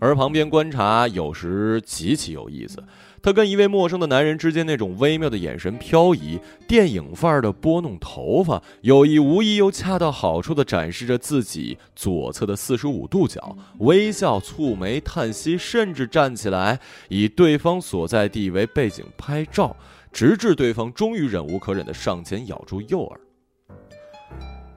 [0.00, 2.82] 而旁边观察有时极其有意思。
[3.22, 19.74] 他跟一位陌生的男人之间那种微妙的眼神漂移，电影范儿的拨弄头发，有意无意又恰到好处地展示着自己左侧的四十五度角，微笑、蹙眉、叹息，甚至站起来以对方所在地为背景拍照，
[20.14, 23.20] 直至对方终于忍无可忍地上前咬住右耳。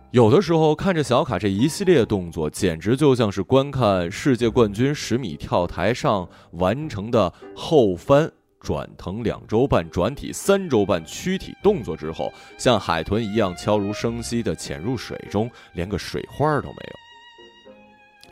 [0.10, 8.30] 有的时候看着小卡这一系列动作，简直就像是观看世界冠军十米跳台上完成的后翻。
[8.60, 18.32] 转腾两周半，转体三周半，躯体动作之后，像海豚一样悄无声息地潜入水中，连个水花都没有。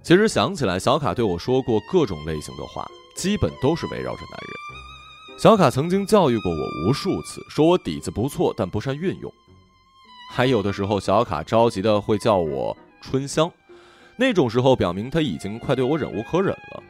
[0.00, 4.77] 其实想起来，小卡对我说过各种类型的话，基本都是围绕着男人。
[5.38, 9.32] 小卡曾经教育过我无数次，说我底子不错，但不善运用。
[10.32, 13.48] 还有的时候，小卡着急的会叫我春香，
[14.16, 16.82] 那种时候表明他已经快对我忍无可忍了。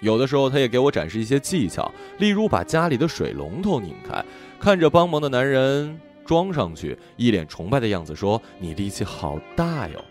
[0.00, 4.24] 有的时候，他也给我展示一些技巧，例如把家里的水龙头拧开，
[4.58, 10.02] 看着帮忙的男人装上去，一脸崇拜的样子，说：“你力气好大哟。”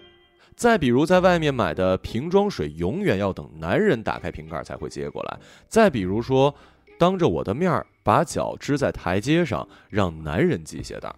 [0.55, 5.39] 再比如，在外面买的瓶装水，永远要等男人打开瓶盖才会接过来。
[5.67, 6.53] 再比如说，
[6.97, 11.13] 当着我的面儿把脚支在台阶上，让男人系鞋带。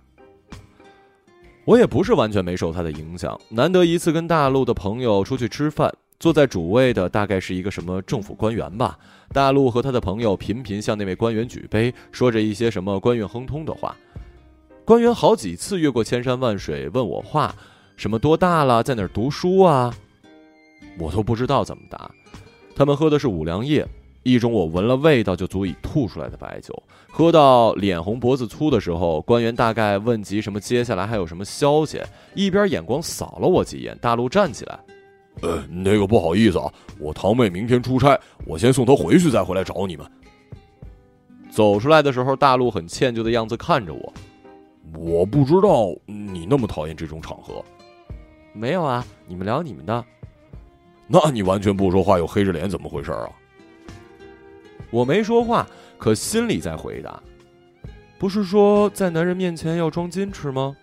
[1.66, 5.94] 我也不是完全没受他的影响，难得一次跟大陆的朋友出去吃饭。
[6.18, 8.98] 坐在主位的大概是一个什么政府官员吧。
[9.34, 13.96] 大陆和他的朋友频频向那位官员举杯，说着一些什么官运亨通的话。
[14.86, 17.54] 官员好几次越过千山万水问我话，
[17.98, 19.94] 什么多大了，在哪儿读书啊？
[20.98, 22.10] 我都不知道怎么答。
[22.76, 23.86] 他们喝的是五粮液，
[24.26, 26.74] 一种我闻了味道就足以吐出来的白酒。
[27.08, 32.02] 喝到脸红脖子粗的时候，官员大概问及什么接下来还有什么消息，
[32.34, 34.80] 一边眼光扫了我几眼，大陆站起来，
[35.44, 40.06] 呃，那个不好意思啊，我堂妹明天出差，我先送她回去，再回来找你们。
[41.52, 44.14] 走出来的时候，大陆很歉疚的样子看着我，
[44.98, 47.64] 我不知道你那么讨厌这种场合。
[48.54, 50.04] 没有啊，你们聊你们的。
[51.08, 53.30] 那你完全不说话又黑着脸，怎么回事啊？
[54.92, 55.68] 我没说话，
[55.98, 57.22] 可心里在回答。
[58.18, 60.76] 不是说在男人面前要装矜持吗？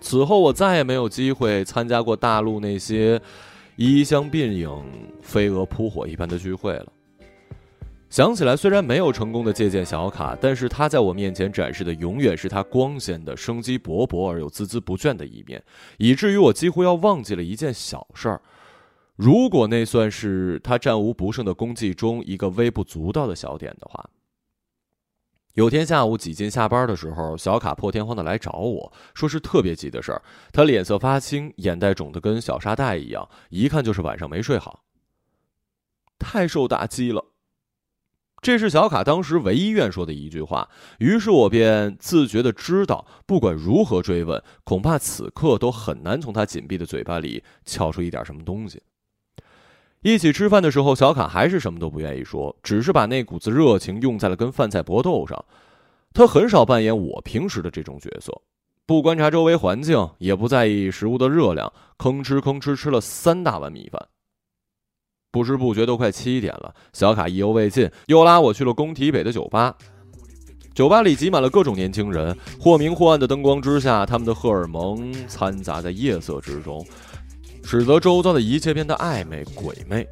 [0.00, 3.20] 此后我再也没有机会参加过大陆那些
[3.76, 4.70] 衣香鬓影、
[5.22, 6.86] 飞蛾扑火一般的聚会了。
[8.10, 15.60] 想起来，虽然没有成功的借鉴小卡，但是他在我面前展示的永远是他光鲜的、生机勃勃而又孜孜不倦的一面，
[15.96, 18.40] 以至于我几乎要忘记了一件小事儿。
[19.16, 24.10] 如果那算是他战无不胜的功绩中一个微不足道的小点的话。
[25.52, 30.20] 有天下午几近下班的时候，小卡破天荒的来找我说是特别急的事儿，
[30.52, 34.82] 他脸色发青，眼袋肿得跟小沙袋一样，一看就是晚上没睡好，
[36.18, 37.26] 太受打击了。
[38.42, 48.82] 这是小卡当时唯一愿说的一句话，于是我便自觉的知道，不管如何追问，恐怕此刻都很难从他紧闭的嘴巴里撬出一点什么东西。
[50.04, 55.42] 一起吃饭的时候，小卡还是什么都不愿意说，只是把那股子热情用在了跟饭菜搏斗上。
[56.12, 58.30] 他很少扮演我平时的这种角色，
[58.84, 64.06] 不观察周围环境，也不在意食物的热量，吭哧吭哧吃了三大碗米饭。
[65.30, 69.74] 不知不觉都快七点了，小卡意犹未尽，又拉我去了工体北的酒吧。
[70.74, 76.84] 酒吧里挤满了各种年轻人，或明或暗的灯光之下，他们的荷尔蒙掺杂在夜色之中，
[77.64, 80.06] 使得周遭的一切变得暧昧鬼魅。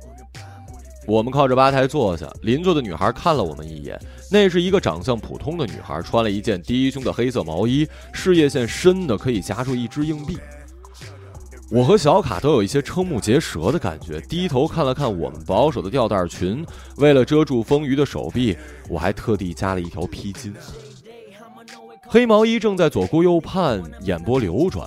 [1.06, 3.98] 我们靠着吧台坐下，邻座的女孩看了我们一眼，
[4.30, 10.38] 那是一个长相普通的女孩，穿了一件低胸的黑色毛衣，事业线深的可以夹住一只硬币。
[11.72, 16.64] 我和小卡都有一些瞠目结舌的感觉，低头看了看我们保守的吊带裙，
[16.98, 18.56] 为了遮住丰腴的手臂，
[18.88, 20.52] 我还特地加了一条披巾。
[22.06, 24.86] 黑毛衣正在左顾右盼，眼波流转，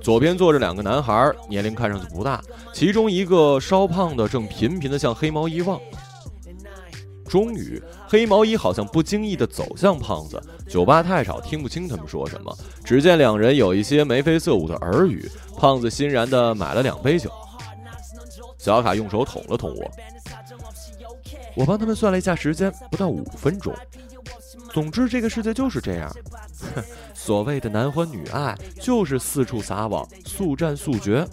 [0.00, 5.80] 左边坐着两个男孩，年龄看上去不大，其中一个稍胖的正频频地向黑毛衣望。
[7.28, 10.42] 终于，黑毛衣好像不经意地走向胖子。
[10.68, 12.52] 酒吧太吵，听不清他们说什么。
[12.82, 15.30] 只见两人有一些眉飞色舞的耳语。
[15.56, 17.30] 胖子欣然地买了两杯酒。
[18.58, 19.90] 小卡用手捅了捅我。
[21.54, 23.72] 我帮他们算了一下时间，不到五分钟。
[24.72, 26.12] 总之，这个世界就是这样。
[27.22, 31.26] 所谓的男欢女爱，就是四处撒网，速战速决。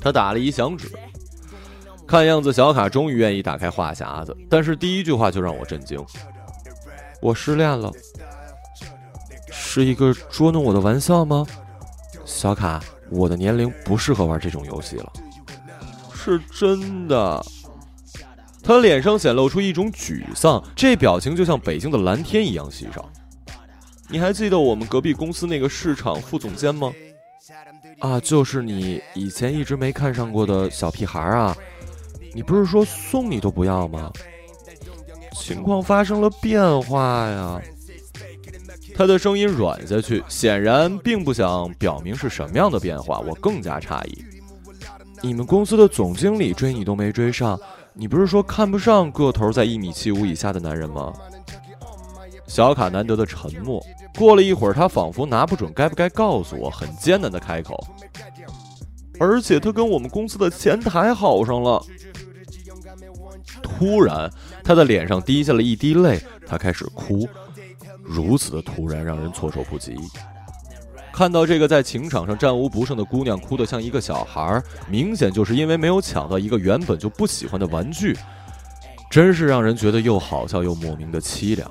[0.00, 0.90] 他打了一响指。
[2.08, 6.04] 看样子，小卡终于愿意打开话匣子，但是第一句话就让我震惊：
[7.20, 7.90] 我失恋了，
[9.48, 11.46] 是一个捉弄我的玩笑吗？
[12.24, 15.12] 小卡，我的年龄不适合玩这种游戏了，
[16.12, 17.40] 是真的。
[18.60, 23.08] 他脸上显露出一种沮丧，这表情就像北京的蓝天一样稀少。
[24.12, 26.92] 你还记得我们隔壁公司那个市场副总监吗？
[27.98, 31.56] 啊，就是你以前一直没看上过的小屁孩啊。
[32.34, 34.12] 你不是说送你都不要吗？
[35.32, 37.58] 情况发生了变化呀！
[38.94, 43.18] 他的声音软下去，显然并不想表明是什么样的变化。
[43.20, 44.22] 我更加诧异，
[45.22, 47.58] 你们公司的总经理追你都没追上，
[47.94, 51.14] 你不是说看不上个头在一米七五以下的男人吗？
[52.46, 53.82] 小卡难得的沉默，
[54.16, 57.82] 过了一会儿，他仿佛拿不准该不该告诉我，很艰难的开口。
[59.18, 61.82] 而且他跟我们公司的前台好上了。
[63.62, 64.30] 突然，
[64.62, 67.28] 他的脸上滴下了一滴泪，他开始哭，
[68.02, 69.96] 如此的突然让人措手不及。
[71.12, 78.16] 看到这个在情场上战无不胜的姑娘哭得像一个小孩儿，明显就是因为没有抢到一个原本就不喜欢的玩具，
[79.10, 81.70] 真是让人觉得又好笑又莫名的凄凉。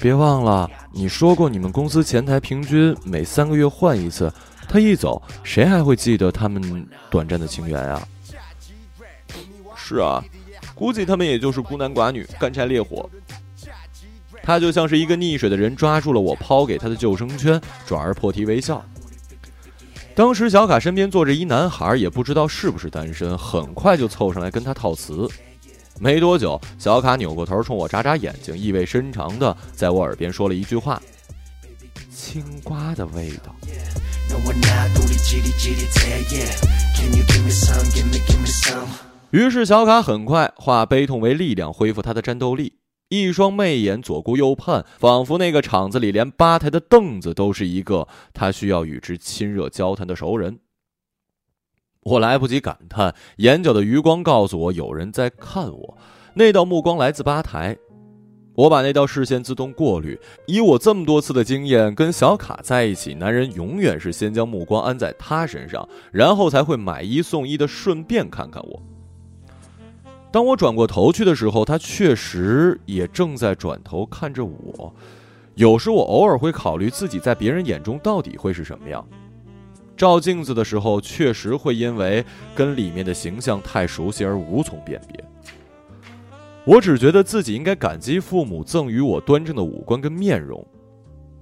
[0.00, 4.32] 别忘了，你说过你们公司前台平均每三个月换一次，
[4.66, 8.02] 他一走，谁还会记得他们短暂的情缘啊？
[9.76, 10.24] 是啊，
[10.74, 13.08] 估计他们也就是孤男寡女，干柴烈火。
[14.42, 18.82] 他就像是一个溺水的人，抓住了我抛给他的救生圈，转而破涕为笑。
[20.14, 25.28] 当时小卡身边坐着一男孩，也不知道是不是单身，很快就凑上来跟他套词。
[26.02, 30.98] 没多久，小卡扭过头冲我眨眨眼睛，意味深长的在我耳边说了一句话
[32.10, 33.54] ：“青瓜的味道。”
[39.30, 42.72] 于是小卡很快化悲痛为力量，恢复他的战斗力。
[43.10, 50.60] 一双媚眼左顾右盼，仿佛那个场子里连吧台的凳子都是一个他需要与之亲热交谈的熟人。
[52.02, 55.98] 我来不及感叹，眼角的余光告诉我有人在看我。
[56.32, 57.76] 那道目光来自吧台，
[58.54, 60.18] 我把那道视线自动过滤。
[60.46, 68.82] 以我这么多次的经验，跟小卡在一起，男人永远是先将目光安在他身上，然后才会买一送一的顺便看看我。
[70.32, 74.94] 当我转过头去的时候，他确实也正在转头看着我。
[75.56, 79.06] 有时我偶尔会考虑自己在别人眼中到底会是什么样。
[80.00, 82.24] 照镜子的时候，确实会因为
[82.54, 85.22] 跟里面的形象太熟悉而无从辨别。
[86.64, 90.66] 我只觉得自己应该感激父母赠予我端正的五官跟面容。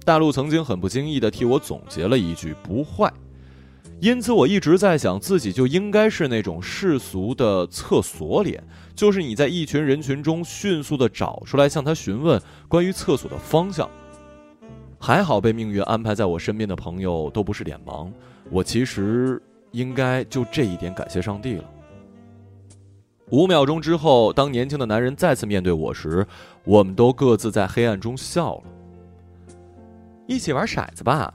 [0.03, 3.09] 大陆曾经很不经意地替我总结了一句“不坏”。
[4.01, 8.61] 因此，我一直在想，自己就应该是那种世俗的厕所脸，
[8.93, 13.89] 就是你在一群人群中迅速的找出来，向他询问关于厕所的方向。
[14.99, 18.11] 还好被命运安排在我身边的朋友都不是脸盲，
[18.51, 19.41] 我其实
[19.71, 21.63] 应该就这一点感谢上帝了。
[23.31, 26.25] 五秒钟之后，当年轻的男人再次面对我时，
[26.65, 28.63] 我们都各自在黑暗中笑了。
[30.27, 31.33] 一起玩骰子吧。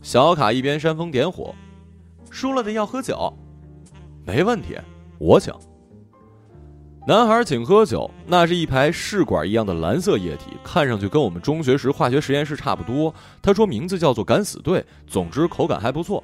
[0.00, 1.54] 小卡一边煽风点火，
[2.30, 3.32] 输了的要喝酒，
[4.24, 4.76] 没问题，
[5.18, 5.52] 我请。
[7.04, 13.12] 男孩请喝酒，那是一排试管一样的蓝色液体，看上去跟我们中学时化学实验室差不多。
[13.42, 16.22] 他说名字叫做敢死队，总之口感还不错。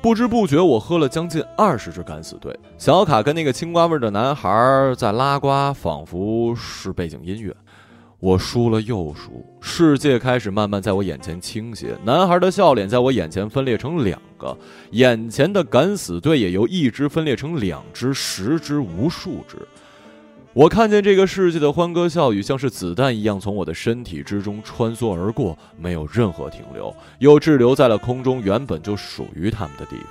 [0.00, 2.56] 不知不觉我喝了将近二十支敢死队。
[2.78, 7.54] 小卡跟那个青瓜味的男孩在拉呱，仿佛是背景音乐。
[8.20, 11.96] 我输了又输，世界开始慢慢在我眼前倾斜。
[12.04, 14.54] 男孩的笑脸在我眼前分裂成两个，
[14.90, 19.56] 眼前的敢死队也由一只分裂成两只、十只、无数只。
[20.52, 30.08] 我看见这个世界的欢歌笑语，像是子弹一样从我的身体之中穿梭而过，没有任何停留，又滞留在了空中原本就属于他们的地方。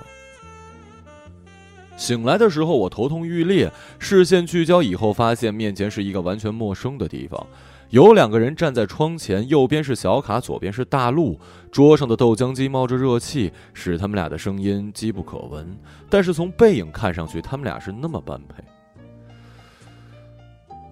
[1.95, 7.45] 醒来的时候，我头痛欲裂，视线聚焦以后，发现面前是一个完全陌生的地方。
[7.89, 11.39] 有两个人站在窗前，右边是小卡，左边是大陆。
[11.71, 15.75] 桌上的豆浆机冒着热气，使他们俩的声音机不可闻。
[16.07, 18.63] 但是从背影看上去，他们俩是那么般配。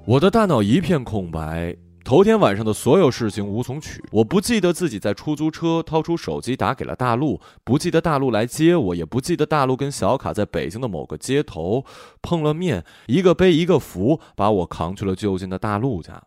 [0.06, 4.04] 我的大脑一片空白，头天晚上的所有事情无从取。
[4.12, 11.86] 我不记得自己在出租车掏出手机打给了大陆，不记得大陆来接我，也不记得大陆跟小卡在北京的某个街头
[12.24, 16.24] 碰了面，一个背一个扶，把我扛去了就近的大陆家。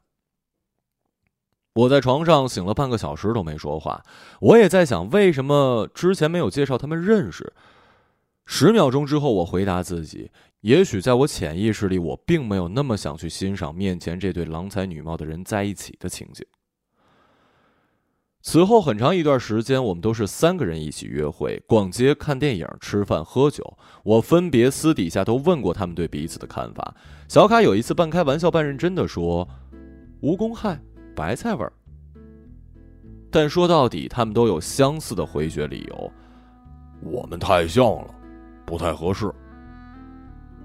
[1.80, 4.02] 我在床上醒了半个小时都没说话，
[4.40, 7.52] 我也在想为什么之前没有介绍他们认识。
[8.44, 16.44] 十秒钟之后，我回答自己：也许在我潜意识里，我并没有那么想去欣赏面前这对郎才女貌的人在一起的情景。
[18.42, 23.78] 此后很长一段时间，我们都是三个人一起约会、逛街、看电影、吃饭、喝酒。
[24.02, 26.94] 我分别私底下都问过他们对彼此的看法。
[27.28, 29.48] 小卡有一次半开玩笑半认真的说
[30.20, 30.78] ：“无公害。”
[31.20, 31.70] 白菜味儿，
[33.30, 36.12] 但说到底，他们都有相似的回绝理由。
[37.02, 38.14] 我们太像了，
[38.64, 39.30] 不太合适。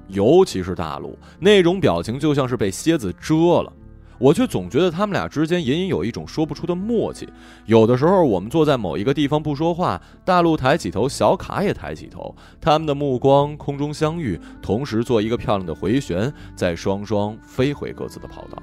[0.08, 3.74] 尤其是大陆那种表情，就像是被蝎子蛰了。
[4.18, 7.28] 我却总觉得他们俩之间隐隐有一种说不出的默契。
[7.66, 18.58] 有的时候，我们坐在某一个地方不说话，大陆抬起头，小卡也抬起头，他们的目光空中相遇，同时做一个漂亮的回旋，再双双飞回各自的跑道。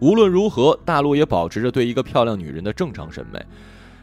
[0.00, 3.44] 无论如何，大陆也保持着对一个漂亮女人的正常审美。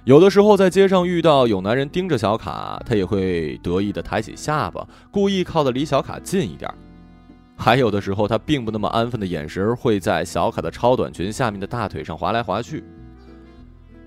[0.06, 6.70] 有的时候在街上遇到有男人盯着小卡，他也会得意的抬起下巴，故意靠得离小卡近一点。
[7.56, 12.84] 还有的时候，他并不那么安分的眼神会在小卡的超短裙下面的大腿上划来划去。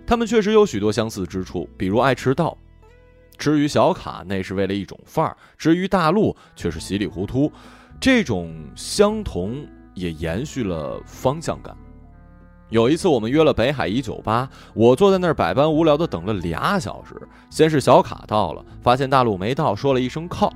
[0.07, 2.59] 他们确实有许多相似之处，比如爱迟到。
[3.39, 7.51] 至于小卡，那是为了一种范儿；至于大陆，却是稀里糊涂。
[8.01, 9.67] 这种相同。
[9.97, 11.77] 也延续了方向感。
[12.69, 17.15] 有一次，我们约了北海一酒吧，我坐在那儿百般无聊的等了俩小时。
[17.49, 20.53] 先是小卡到了，发现大陆没到，说了一声靠。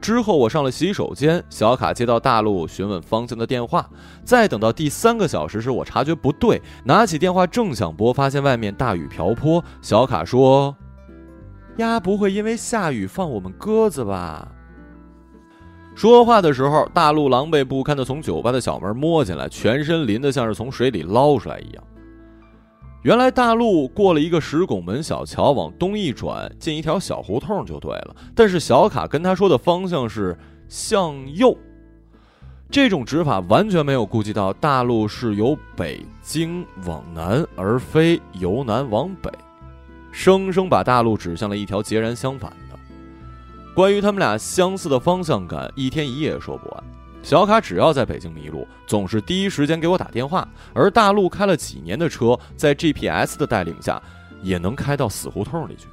[0.00, 3.84] 之后我上了洗手间，小卡接到大陆询问方向的电话。
[4.22, 9.62] 再等到第三个小时时，我察觉不对，拿起电话正想拨，发现外面大雨瓢泼。
[9.82, 10.76] 小卡说
[11.78, 14.46] ：“呀，不会因为下雨放我们鸽子吧？”
[15.98, 21.82] 说话的时候，大陆狼狈不堪的从酒吧的小门摸进来，全身淋得像是从水里捞出来一样。
[23.02, 28.14] 原来大陆过了一个石拱门小桥，往东一转，进一条小胡同就对了。
[28.32, 30.38] 但是小卡跟他说的方向是
[30.68, 31.58] 向右，
[32.70, 39.28] 这种指法完全没有顾及到大陆是由北京往南，而非由南往北，
[40.12, 42.52] 生生把大陆指向了一条截然相反。
[43.78, 46.84] 关于他们俩相似的方向感，一天一夜说不完。
[47.22, 50.42] 小卡只要在北京迷路，总是第一时间给我打电话；
[50.74, 54.02] 而大陆开了几年的车，在 GPS 的带领下，
[54.42, 55.86] 也能开到死胡同里去。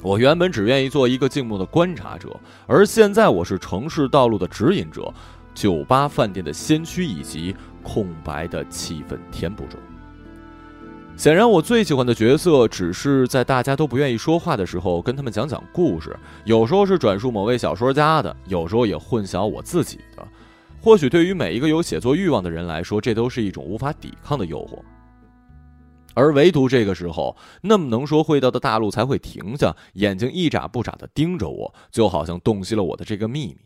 [0.00, 2.28] 我原本只愿意做一个静默的观察者，
[2.68, 5.12] 而现在我是城市道路的指引者，
[5.52, 9.76] 酒吧、饭店的先驱，以及空白的气氛填补者。
[11.16, 16.14] 显然，我最喜欢的角色只是在大家都不愿意说话的时候，跟他们讲讲故事。
[16.44, 20.28] 有时候是转述某位小说家的，有时候也混淆我自己的。
[20.78, 24.78] 或许对于每一个有写作欲望的人来说，这都是一种无法抵抗的诱惑。
[26.12, 33.58] 而唯独这个时候，那么能说会道的大陆才会停下，眼睛一眨不眨的盯着我，就好像洞悉了我的这个秘密。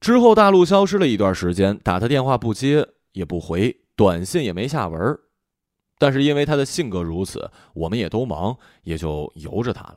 [0.00, 5.20] 之后，大陆消失了一段时间，打他电话不接也不回，短信也没下文儿。
[6.04, 9.96] 但是因为他的性格如此，我们也都忙，也就由着他了。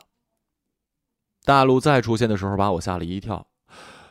[1.43, 3.45] 大陆再出现的时候，把我吓了一跳。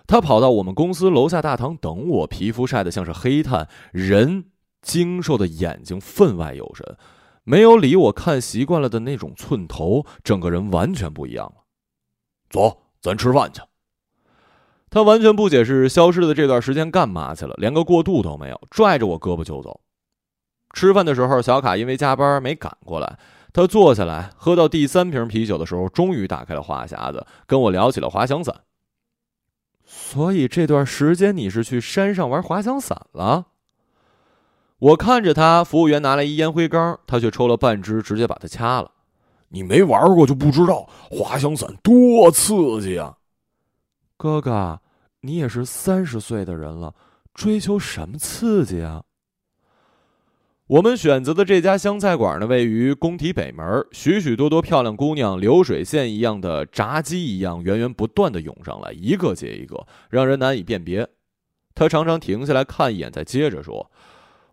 [0.07, 4.45] 他跑到我们公司楼下大堂等我，皮肤晒得像是黑炭，人
[4.83, 6.99] 精瘦的眼睛分外有神，
[7.45, 11.65] 没有理我看习惯了的那种寸头，整个人完全不一样了。
[12.51, 13.63] 走，咱吃饭去。
[14.91, 19.81] 他完全不解释消失的这段时间干嘛去了，连个过渡都没有，拽着我胳膊就走。
[20.73, 23.19] 吃饭的时候，小卡因为加班没赶过来。
[23.53, 28.55] 他坐下来喝到第三瓶啤酒的时候，终于打开了话匣子，跟我聊起了滑翔伞。
[29.85, 33.47] 所以这段时间你是去山上玩滑翔伞了？
[34.79, 38.91] 我看着他，服务员拿来一烟灰缸，他却抽了半支，直接把它掐了。
[39.49, 43.17] 你没玩过就不知道滑翔伞多刺激啊！
[44.19, 44.81] 哥哥，
[45.21, 46.95] 你也是三十岁的人了，
[47.33, 49.03] 追求什么刺激啊？
[50.69, 53.87] 我们选择的这家湘菜馆呢，位于工体北门。
[53.93, 61.09] 许许多多漂亮姑娘，流水线一样的炸鸡一样，源源不断的涌上来，一个接一个，让人难以辨别。
[61.73, 63.93] 他常常停下来看一眼，再接着说。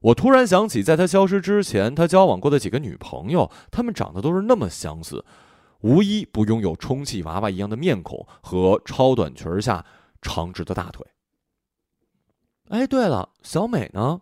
[0.02, 5.26] 我突然想起，在他消失之前，他交往过的几个女朋友，她们长得都是那么相似，
[5.82, 9.84] 无一不拥有充气娃娃一样的面孔和超短裙下
[10.22, 11.04] 长直的大腿。
[12.70, 14.22] 哎，对了，小美呢？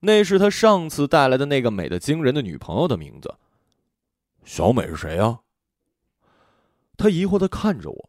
[0.00, 3.34] 那是他上次带来的那个美的惊人的女朋友的名字。
[4.44, 5.40] 小美是谁啊？
[6.96, 8.08] 他疑惑的看着我。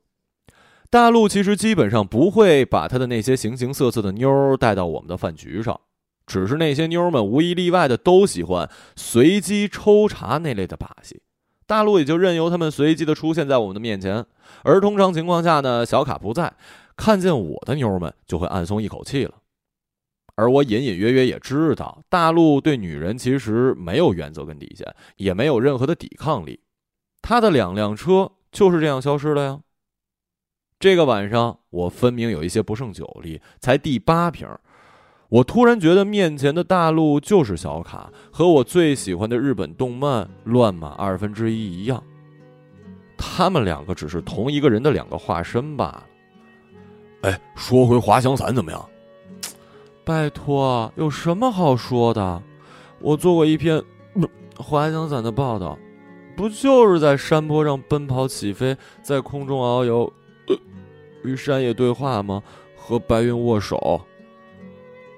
[0.89, 5.79] 大陆其实基本上不会把他的那些形形色色的妞带到我们的饭局上，
[6.25, 11.21] 只是那些妞们无一例外的都喜欢随机抽查那类的把戏。
[11.67, 14.25] 大陆也就任由他们随机的出现在我们的面前，
[14.63, 16.51] 而通常情况下呢，小卡不在，
[16.95, 19.35] 看见我的妞们就会暗松一口气了。
[20.39, 24.87] 而我隐隐约约也知道，大陆对女人其实没有原则跟底线，
[25.17, 26.61] 也没有任何的抵抗力。
[27.21, 29.59] 他的两辆车就是这样消失了呀。
[30.79, 34.47] 这个晚上，我分明有一些不胜酒力，才第八瓶。
[35.27, 42.01] 我突然觉得面前的大陆就是小卡，和我最喜欢的日本动漫《乱马二分之一》一样。
[43.17, 46.05] 他们两个只是同一个人的两个化身罢了。
[47.23, 48.89] 哎，说回滑翔伞怎么样？
[50.09, 52.41] 拜托，有什么好说的？
[52.99, 53.79] 我做过一篇
[54.57, 55.77] 滑翔伞的报道，
[56.35, 60.11] 不就是在山坡上奔跑起飞，在空中遨游，
[61.23, 62.41] 与山野对话吗？
[62.75, 64.01] 和白云握手。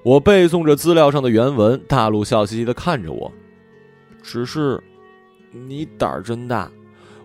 [0.04, 3.32] 我背诵着资料上的原文，大陆笑嘻嘻的看着我。
[4.22, 4.78] 只是，
[5.52, 6.70] 你胆儿真大，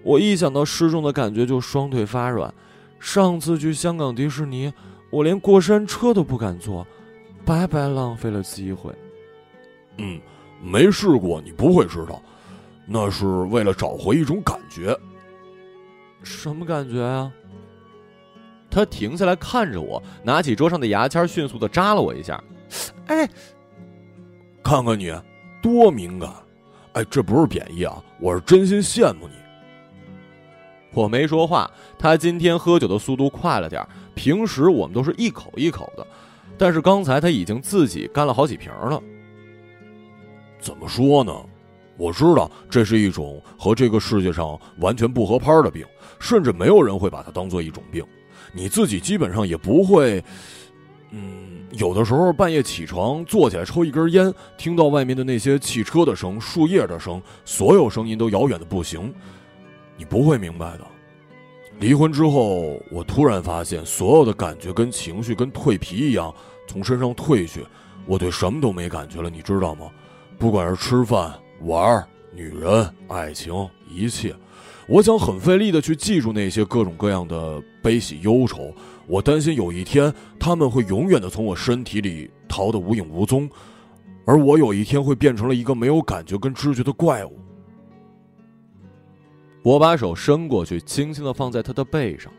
[0.03, 2.53] 我一想到失重的感觉就双腿发软。
[2.97, 4.71] 上次去香港迪士尼，
[5.09, 6.87] 我连过山车都不敢坐。
[7.47, 8.93] 白白浪费了机会。
[9.99, 10.19] 嗯，
[10.61, 12.21] 没试过你不会知道，
[12.85, 14.93] 那是为了找回一种感觉。
[16.23, 17.31] 什么感觉啊？
[18.69, 22.43] 他停下来看着我，拿起桌上的牙签，迅速的扎了我一下。
[23.05, 23.25] 哎，
[24.61, 25.09] 看看你，
[25.61, 26.29] 多敏感！
[26.91, 29.35] 哎，这不是贬义啊，我是真心羡慕你。
[30.91, 31.71] 我没说话。
[31.97, 36.05] 他今天喝酒的速度快了点平时我们都是一口一口的。
[36.57, 39.01] 但是刚才他已经自己干了好几瓶了。
[40.59, 41.33] 怎么说呢？
[41.97, 45.85] 我知道这是一种和这个世界上完全不合拍的病，
[46.19, 48.05] 甚至没有人会把它当做一种病。
[48.53, 50.23] 你自己基本上也不会。
[51.09, 59.13] 嗯，有的时候半夜起床，坐起来抽一根烟，听到外面的那些汽车的声、树叶的声，所有声音都遥远的不行。
[59.95, 60.85] 你不会明白的。
[61.79, 66.33] 离婚之后，我突然发现，所有的感觉跟情绪跟蜕皮一样
[66.67, 67.63] 从身上褪去，
[68.07, 69.85] 我对什么都没感觉了，你知道吗？
[70.39, 72.03] 不管是吃饭、玩、
[72.33, 73.53] 女人、爱情，
[73.87, 74.35] 一切，
[74.87, 78.73] 我想很费力的去记住那些各种各样的悲喜忧愁。
[79.05, 83.47] 我担心有一天他们会永远的从我身体里逃得无影无踪，
[84.25, 87.39] 而我有一天会变成了一个没有感觉跟知觉的怪物。
[89.67, 92.31] 我把手伸过去，轻轻的放在他的背上。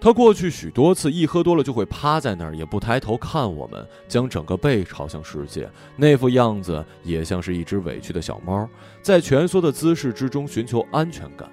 [0.00, 8.68] 他过去许多次一喝多了就会趴在那儿，也不抬头看我们，将整个背朝向世界，那副样子也像是一只委屈的小猫，
[9.02, 11.48] 在蜷缩的姿势之中寻求安全感。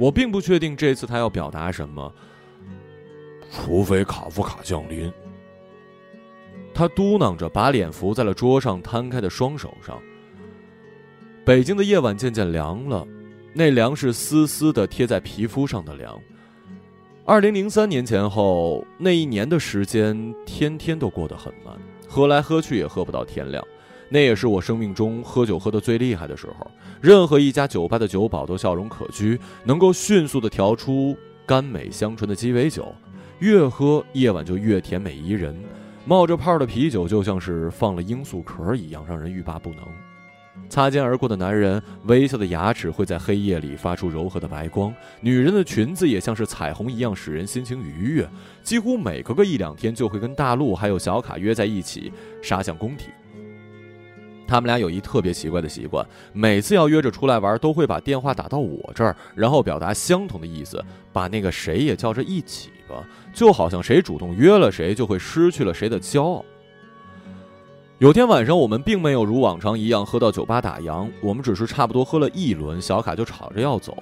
[0.00, 2.12] 我并不确定这次他要表达什么。
[3.52, 5.12] 除非卡夫卡降临，
[6.74, 10.02] 他嘟囔着，把脸伏在了桌上摊开的双手上。
[11.46, 13.06] 北京的夜晚渐渐凉了，
[13.52, 16.20] 那凉是丝丝的贴在皮肤上的凉。
[17.24, 21.72] 二零零三年前后，那一年的时间，天天都过得很慢，
[22.08, 23.64] 喝来喝去也喝不到天亮。
[24.08, 26.68] 那也是我生命中喝酒喝得最厉害的时候。
[27.00, 31.16] 任何一家酒吧的酒保都笑容可掬，能够迅速的调出
[31.46, 32.92] 甘美香醇的鸡尾酒。
[33.38, 35.56] 越喝夜晚就越甜美宜人，
[36.06, 39.78] 冒着泡的啤酒就像是放了罂粟壳一样，让人欲罢不能。
[40.68, 48.28] 擦肩而过的男人微笑的牙齿会在黑夜里发出柔和的白光，女人的裙子也像是彩虹一样，使人心情愉悦。
[48.62, 52.12] 几乎每隔个一两天就会跟大陆还有小卡约在一起
[52.42, 53.06] 杀向工体。
[54.48, 60.80] 他们俩有一特别奇怪的习惯，每次要约着出来玩，都会把电话打到我这儿，然后表达相同的意思，
[61.12, 66.44] 把那个谁也叫着一起吧，就好像谁主动约了谁，就会失去了谁的骄傲。
[67.98, 73.96] 有天晚上，我们并没有如往常一样喝到酒吧打烊，我们只是差不多喝了一轮，小卡就吵着要走，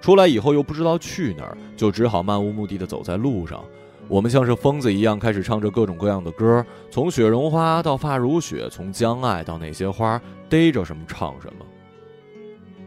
[0.00, 3.62] 出来以后又不知道去哪儿，就只好漫无目的的走在路上。
[4.08, 11.64] 我们像是疯子一样开始唱着各种各样的歌，从雪绒花到发如雪，从将爱到那些花，逮着什么唱什么。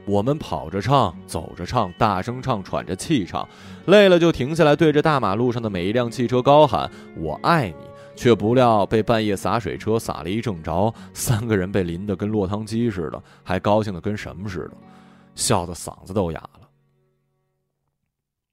[0.05, 3.47] 我们跑着唱，走着唱，大声唱，喘着气唱，
[3.85, 7.85] 累了就停下来，对着大马路上的每一辆汽车高喊“我爱你”，
[8.15, 14.71] 却不料被半夜洒水车洒了一正着，三个人被淋得跟落汤鸡似的，还高兴的跟什么似的，
[15.35, 16.59] 笑得嗓子都哑了。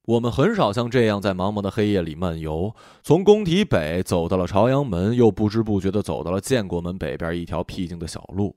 [0.07, 8.57] 我们很少像这样在茫茫的黑夜里漫游，从工体北走到了朝阳门，又不知不觉地走到了建国门北边一条僻静的小路。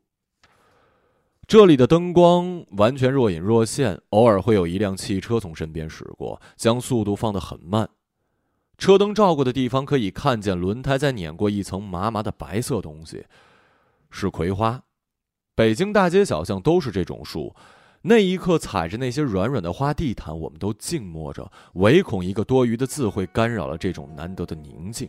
[1.45, 7.89] 这里的灯光完全若隐若现，偶尔会有一辆汽车从身边驶过，将速度放得很慢。
[8.82, 13.23] 车灯照过的地方，可以看见轮胎在碾过一层麻麻的白色东西，
[14.09, 14.82] 是葵花。
[15.53, 17.55] 北京大街小巷都是这种树。
[18.01, 25.07] 那一刻，踩着那些软软的花地毯，我们都静默着，唯恐一个多余的字会干扰了这种难得的宁静。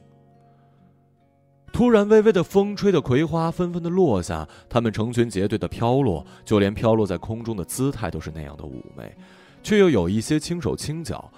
[1.72, 9.16] 突然，微微的风吹的葵花纷纷的落下，它们成群结队的飘落，就连飘落在空中的姿态都是那样的妩媚，
[9.62, 11.32] 却又有一些轻手轻脚。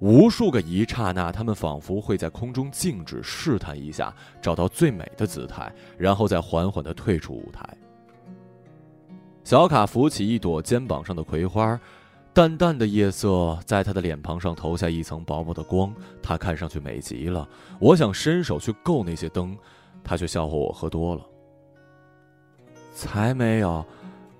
[0.00, 7.68] 无数个一刹那，他们仿佛会在空中静止，试探一下，找到最美的姿态，然后再缓缓的退出舞台。
[9.42, 11.80] 小卡扶起一朵肩膀上的葵花，
[12.32, 15.92] 淡淡的夜色在他的脸庞上投下一层薄薄的光，
[16.22, 17.48] 他看上去美极了。
[17.80, 19.56] 我想伸手去够那些灯，
[20.04, 21.26] 他却笑话我喝多了。
[22.94, 23.84] 才没有，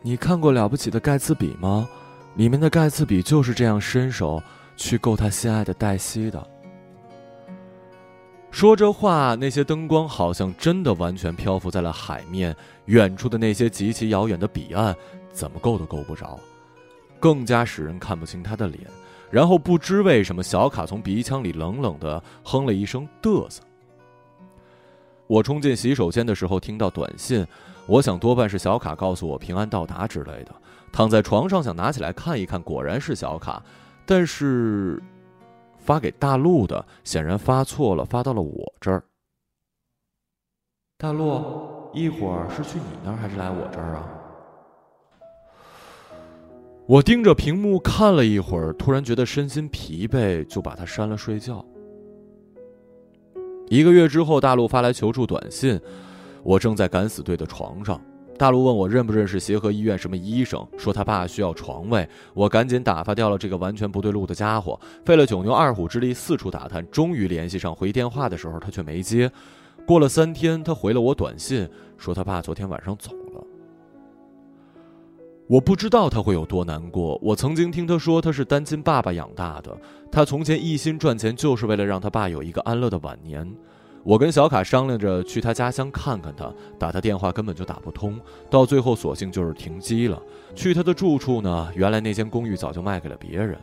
[0.02, 1.88] 你看过《了不起的盖茨比》吗？
[2.36, 4.40] 里面的盖茨比就是这样伸手
[4.78, 6.42] 去够他心爱的黛西的。
[8.50, 12.56] 说着话，那些灯光好像真的完全漂浮在了海面，
[12.86, 14.96] 远处的那些极其遥远的彼岸，
[15.30, 16.40] 怎么够都够不着，
[17.20, 18.86] 更加使人看不清他的脸。
[19.30, 23.62] 然后不知为什么，小卡从鼻腔里冷冷的哼了一声嘚瑟。
[25.26, 27.46] 我冲进洗手间的时候，听到短信，
[27.86, 30.54] 我想多半是小卡告诉我平安到达之类的。
[30.90, 33.62] 躺在床上想拿起来看一看，果然是小卡，
[34.08, 35.00] 但是。
[35.80, 39.02] 发给大陆的显然发错了，发到了我这儿。
[40.98, 44.06] 大陆，一会儿是去你那儿还是来我这儿啊？
[46.84, 51.64] 我盯着屏幕看了一会儿，突然觉得身心疲惫，就把它删了睡觉。
[53.68, 55.80] 一个月之后，大陆发来求助短信，
[56.42, 57.98] 我正在敢死队的床上，
[58.38, 69.30] 大陆问我认不认识协和医院什么医生，说他爸需要床位，我赶紧打发掉了这个完全不对路的家伙，费了九牛二虎之力四处打探，终于联系上回电话的时候，他却没接。
[69.84, 73.44] 过了三天，他回了我短信，说他爸昨天晚上走了。
[75.48, 77.18] 我不知道他会有多难过。
[77.22, 79.76] 我曾经听他说，他是单亲爸爸养大的，
[80.12, 83.50] 他从前一心赚钱，就是为了让他爸有一个安乐的晚年。
[84.04, 88.18] 我跟小卡商量着去他家乡看看他，打他电话根本就打不通，
[88.48, 90.22] 到最后索性就是停机了。
[90.54, 93.58] 去他的住处呢，原来那间公寓早就卖给了别人。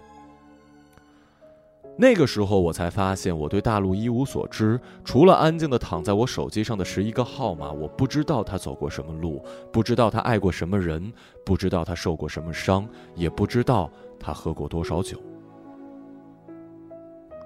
[1.97, 11.11] 那个时候我才发现我对大陆一无所知，除了安静的躺在我手机上的十一个号码，我不知道他走过什么路，不知道他爱过什么人，
[11.45, 15.17] 不知道他受过什么伤，也不知道他喝过多少酒。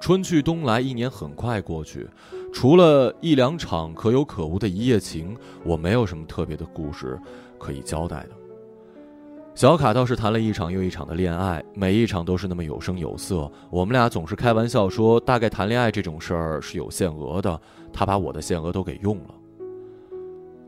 [0.01, 2.09] 春去冬来，一年很快过去，
[2.51, 7.19] 除了一两场可有可无的一夜情，我没有什么特别的故事
[7.57, 8.29] 可以交代的。
[9.55, 13.51] 小卡倒是谈了一场又一场的恋爱，每一场都是那么有声有色。
[13.69, 17.59] 我们俩总是开玩笑说，大概谈恋爱这种事儿是有限额的，
[17.91, 19.35] 他把我的限额都给用了。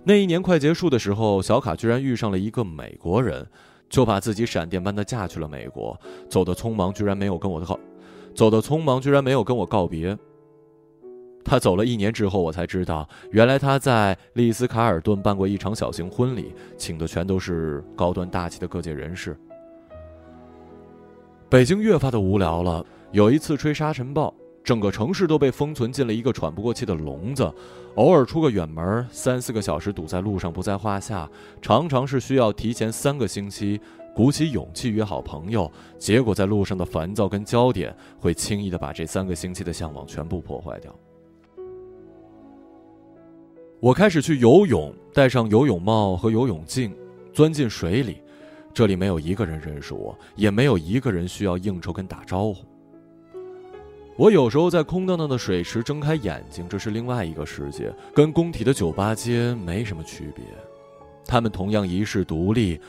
[0.04, 3.48] 那一年快结束的时候，小卡居然遇上了一个美国人，
[3.90, 5.98] 就把自己闪电般的嫁去了美国，
[6.30, 7.80] 走的匆忙，居然没有跟我告。
[8.36, 10.18] 走的匆忙，居然没有跟我告别。
[11.44, 19.38] 他走了一年之后，我才知道，原来他在丽思卡尔顿办过一场小型婚礼，请的全都是高端大气的各界人士。
[21.50, 22.86] 北京越发的无聊了。
[23.12, 24.34] 有一次吹沙尘暴，
[24.64, 27.54] 整个城市都被封存进了一个喘不过气的笼子，
[27.96, 31.30] 偶尔出个远门，三四个小时堵在路上不在话下，
[31.62, 33.82] 常常是需要提前三个星期。
[34.14, 40.94] 鼓起勇气约好朋友，结果在路上的烦躁跟焦点会轻易的把这三个星期的向往全部破坏掉。
[43.82, 46.96] 我开始去游泳，戴上游泳帽和游泳镜，
[47.34, 48.22] 钻进水里。
[48.72, 52.64] 这里没有一个人认识我，也没有一个人需要应酬跟打招呼。
[54.16, 60.46] 我有时候在空荡荡的水池睁开眼睛，这是另外一个世界，跟工体的酒吧街没什么区别。
[61.26, 62.80] 他们同样一世独立。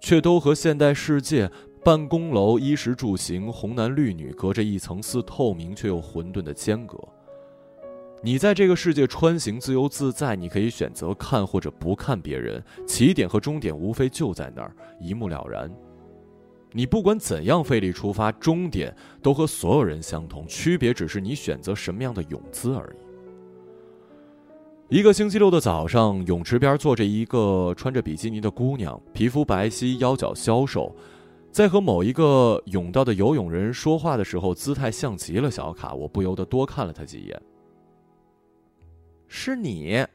[0.00, 1.50] 却都和现代世界
[1.84, 6.96] 办公楼衣食住行红男绿女隔着一层似透明却又混沌的间隔。
[8.20, 15.70] 你在这个世界穿行自由自在，你可以选择看或者不看别人，起点和终点无非就在那儿，一目了然。
[16.72, 24.98] 你不管怎样费力出发，终点都和所有人相同，区别只是你选择什么样的泳姿而已。
[24.98, 30.94] 一个星期六的早上，泳池边坐着一个穿着比基尼的姑娘，皮肤白皙，腰脚消瘦，
[31.52, 35.94] 在和某一个泳道的游泳人说话的时候，姿态像极了小卡。
[35.94, 37.40] 我不由得多看了他几眼。
[39.28, 40.06] 是你。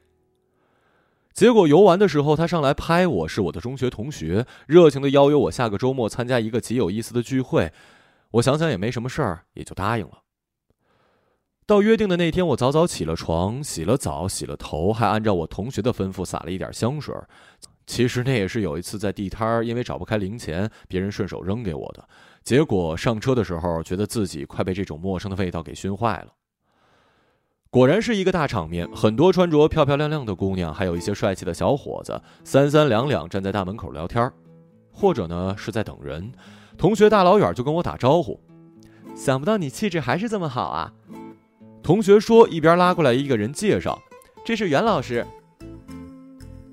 [1.34, 7.72] 结果游玩的时候，他上来拍我，是我的中学同学，热情的邀约我下个周末参加一个极有意思的聚会。
[8.32, 10.20] 我想想也没什么事儿，也就答应了。
[11.66, 17.16] 到约定的那天，我早早起了床，洗了澡，洗了头，还按照我同学的吩咐撒了一点香水。
[17.88, 22.08] 其实那也是有一次在地摊儿，因为找不开零钱，别人顺手扔给我的。
[22.44, 26.28] 结果上车的时候，觉得自己快被这种陌生的味道给熏坏了。
[27.74, 34.32] 果然是一个大场面，很多穿着漂漂亮亮的姑娘，还有一些帅气的小伙子，三三两两站在大门口聊天，
[34.92, 36.32] 或者呢是在等人。
[36.78, 38.40] 同学大老远就跟我打招呼，
[39.16, 40.94] 想不到你气质还是这么好啊！
[41.82, 44.00] 同学说，一边拉过来一个人介绍
[44.46, 45.26] ：“这是袁老师。”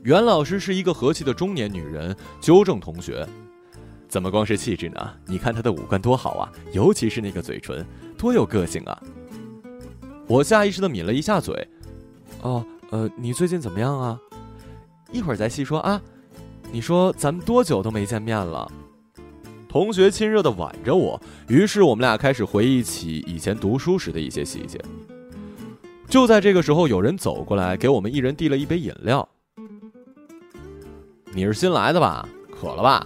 [0.04, 3.26] 袁老师是一个和气的中年女人，纠正同学
[4.06, 5.14] ：“怎么光是气质呢？
[5.24, 7.86] 你看她的五官多好啊，尤其是那个嘴唇，
[8.18, 9.02] 多有个性啊！”
[10.30, 11.66] 我下意识的抿了一下嘴
[12.42, 14.16] ：“哦，呃，你最近怎么样啊？
[15.10, 16.00] 一会儿再细说啊。
[16.70, 18.70] 你说咱们多久都没见面了？”
[19.68, 24.80] 同学亲热的挽着我，于是我们俩开始回忆起以前读书时的一些细节。
[26.08, 29.28] 就在这个时候，有人走过来，给我们一人递了一杯饮料。
[31.34, 32.28] 你是新来的吧？
[32.54, 33.04] 渴了吧？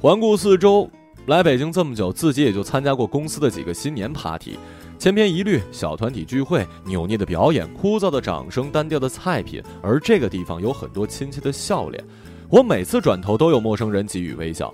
[0.00, 0.88] 环顾四周，
[1.26, 4.56] 来北京这么久，自己也就参加过公司的几个新年 party，
[4.98, 9.62] 千篇一律，小团体聚会，扭捏的表演，枯燥的掌声，单调的菜品。
[9.82, 12.02] 而这个地方有很多亲切的笑脸，
[12.48, 14.72] 我每次转头都有陌生人给予微笑。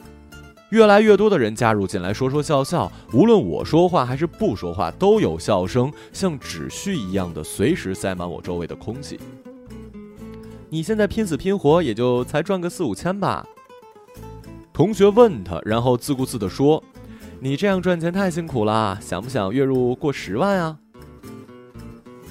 [0.70, 2.90] 越来越多的人加入进来，说说笑笑。
[3.12, 9.18] 无论我说话还是不说话，都有笑声，像纸絮一样的随时塞满我周围的空气。
[10.70, 13.44] 你现在拼死拼活，也就才赚个四五千吧？
[14.72, 16.82] 同学问他，然后自顾自地说
[17.44, 20.78] ：“你这样赚钱太辛苦了，想不想月入过十万啊？”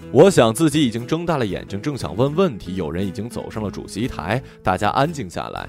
[0.10, 5.68] 我想自己已经睁大了眼睛，正想问问题，有人已经走上了主席台，大家安静下来。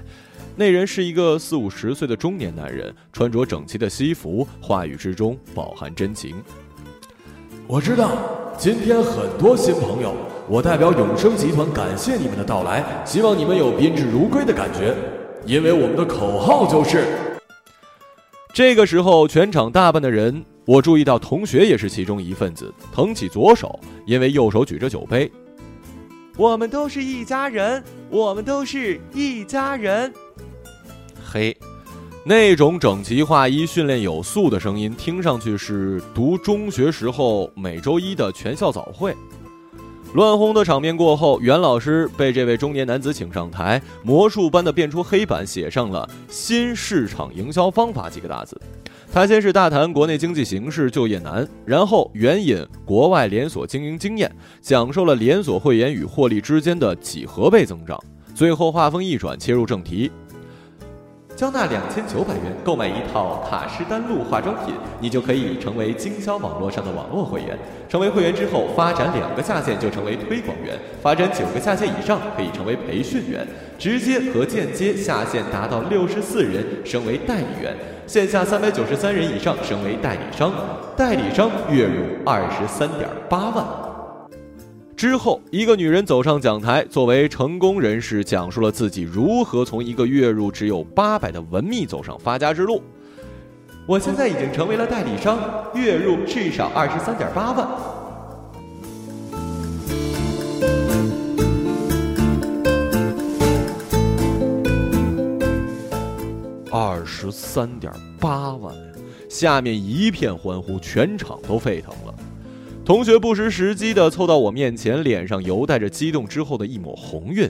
[0.55, 6.41] 那人是一个四五十岁的中年男人，穿着整齐的西服，话语之中饱含真情。
[7.67, 8.11] 我知道
[8.57, 10.15] 今天很多新朋友，
[10.47, 14.95] 我代表永生集团感谢你们的到来，希望你们有宾至如归的感觉，
[15.45, 17.03] 因为我们的口号就是。
[18.53, 20.45] 这个时候，全场大半的人。
[20.65, 25.29] 我注意到同学也是其中一份子，腾起左手，因为右手举着酒杯。
[26.37, 30.13] 我们都是一家人，我们都是一家人。
[31.25, 31.57] 嘿，
[32.23, 39.15] 那种整齐划一、训练有素的声音，听上去是读中学时候每周一的全校早会。
[40.13, 48.55] 乱哄的场面过后，袁老师被这位中年男子请上台，魔术般的变出黑板，写上了“新市场营销方法”几个大字。
[49.11, 57.99] 他先是大谈国内经济形势、就业难，然后援引国外连锁经营经验，讲授了连锁会员与获利之间的几何倍增长。
[58.35, 60.11] 最后话锋一转，切入正题。
[61.35, 67.57] 交纳两千九百元购买一套卡诗丹露化妆品，你就可以成为经销网络上的网络会员。
[67.89, 73.45] 成为会员之后，发展两个下线就成为推广员，发展九个下线以上可以成为培训员，
[73.79, 77.75] 直接和间接下线达到六十四人升为代理员，
[78.05, 80.51] 线下三百九十三人以上升为代理商，
[80.95, 83.92] 代理商月入二十三点八万。
[85.03, 92.81] 之后，一个女人走上讲台，作为成功人士，讲述了自己如何从一个月入只有八百的文秘走上发家之路。
[93.85, 95.37] 我现在已经成为了代理商，
[95.75, 97.67] 月入至少二十三点八万。
[106.71, 107.91] 二十三点
[108.21, 108.73] 八万，
[109.29, 112.12] 下面一片欢呼，全场都沸腾了。
[112.85, 117.49] 同学不失时机的凑到我面前，脸上犹带着激动之后的一抹红晕。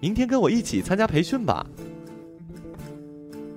[0.00, 1.66] 明天跟我一起参加培训吧。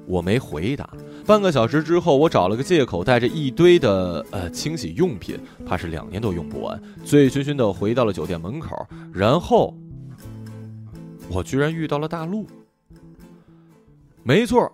[0.06, 0.90] 我没回答。
[1.26, 8.76] 半个小时之后，我找了个借口，带着一堆的呃清洗用品，怕是两年都用不完，醉醺醺的回到了酒店门口。
[9.14, 9.76] 然后，
[11.30, 12.48] 我居然遇到了大陆。
[14.24, 14.72] 没错，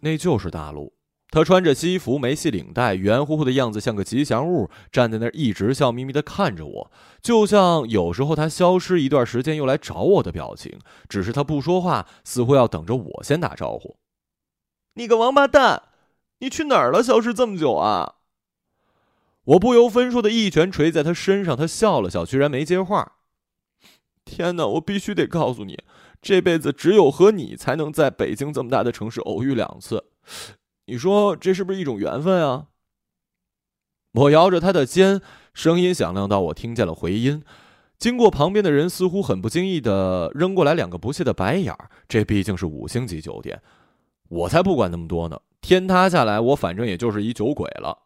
[0.00, 0.90] 那就是大陆。
[1.36, 10.78] 他穿着西服，没系领带，圆乎乎的样子像个吉祥物，站在那儿一直笑眯眯的看着我，就像有时候他消失一段时间又来找我的表情。
[11.10, 13.98] 只是他不说话，似乎要等着我先打招呼。
[14.94, 15.82] 你个王八蛋，
[16.38, 17.02] 你去哪儿了？
[17.02, 18.14] 消失这么久啊！
[19.44, 23.16] 我不由分说的一拳捶在他身上，他笑了笑，居然没接话。
[24.24, 25.84] 天哪，我必须得告诉你，
[26.22, 30.02] 这辈子只有和你才能在北京这么大的城市偶遇两次。
[30.86, 32.66] 你说这是不是一种缘分啊？
[34.12, 35.20] 我摇着他的肩，
[35.52, 37.42] 声音响亮到我听见了回音。
[37.98, 41.90] 经过旁边的人，似乎很不经意的扔过来两个不屑的白眼儿。
[42.06, 43.60] 这毕竟是五星级酒店，
[44.28, 45.40] 我才不管那么多呢。
[45.60, 48.04] 天塌下来，我反正也就是一酒鬼了。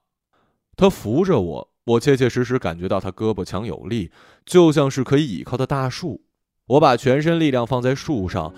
[0.74, 4.10] 他扶着我，我切切实实感觉到他胳膊强有力，
[4.46, 6.22] 就像是可以倚靠的大树。
[6.66, 8.54] 我把全身力量放在树上。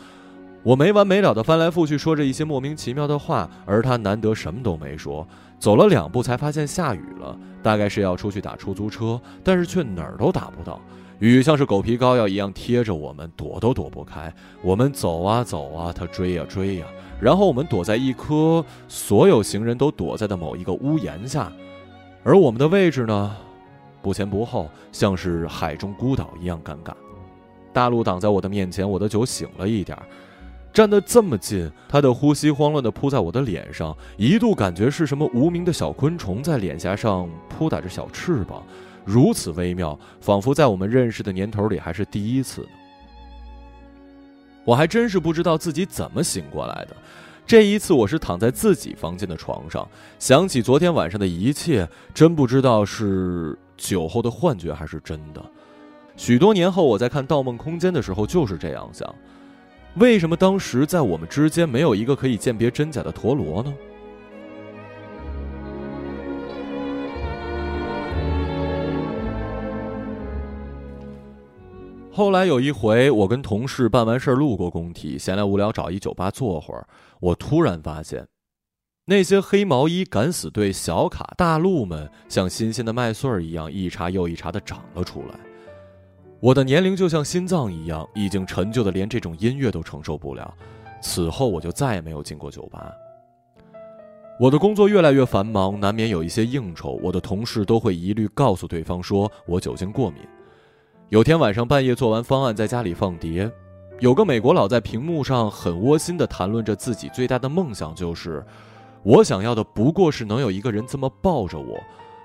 [0.64, 5.26] 我没完没了的翻来覆去说着一些莫名其妙的话，而他难得什么都没说。
[5.58, 10.80] 走了两步才发现下雨了，大概是要出去打出租车，但是却哪儿都打不到。
[11.18, 14.32] 雨像是狗皮膏药一样贴着我们，躲都躲不开。
[14.60, 16.86] 我们走啊走啊，他追呀追呀，
[17.20, 21.52] 然后我们躲在一棵所有行人都躲在的某一个屋檐下，
[22.24, 23.36] 而我们的位置呢，
[24.00, 26.92] 不前不后，像是海中孤岛一样尴尬。
[27.72, 30.02] 大陆挡在我的面前，我的酒醒了一点儿。
[30.72, 38.62] 站得这么近，他的呼吸慌乱地扑在我的脸上，一度感觉是什么无名的小昆虫在脸颊上扑打着小翅膀，
[39.04, 42.66] 如此微妙，仿佛在我们认识的年头里还是第一次。
[44.64, 46.96] 我还真是不知道自己怎么醒过来的，
[47.44, 49.86] 这一次我是躺在自己房间的床上，
[50.18, 55.44] 想起昨天晚上的一切，真不知道是酒后的幻觉还是真的。
[56.16, 59.14] 许多年后，我在看《盗梦空间》的时候就是这样想。
[59.97, 63.74] 为什么当时在我们之间没有一个可以鉴别真假的陀螺呢？
[72.14, 76.86] 后来有一回，我跟同事办完事儿路过工体，闲来无聊找一酒吧坐会儿，
[77.20, 78.26] 我突然发现，
[79.07, 85.51] 那些黑毛衣敢死队小卡大陆们，像新鲜的麦穗儿一样，一茬又一茬的长了出来。
[86.43, 90.53] 我的年龄就像心脏一样，已经陈旧的连这种音乐都承受不了。
[91.01, 92.93] 此后我就再也没有进过酒吧。
[94.40, 96.99] 我的工作越来越繁忙，难免有一些应酬。
[97.01, 100.18] 我的同事都会一律告诉对方说我酒精过敏。
[101.11, 103.49] 有天晚上半夜做完方案，在家里放碟，
[104.01, 108.45] 有个美国佬在屏幕上很窝心的谈论着自己最大的梦想，就是
[109.05, 111.78] 我想要的不过是能有一个人这么抱着我，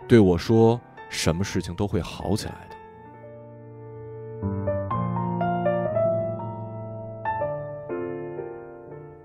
[0.08, 2.67] 对我说什么事情都会好起来。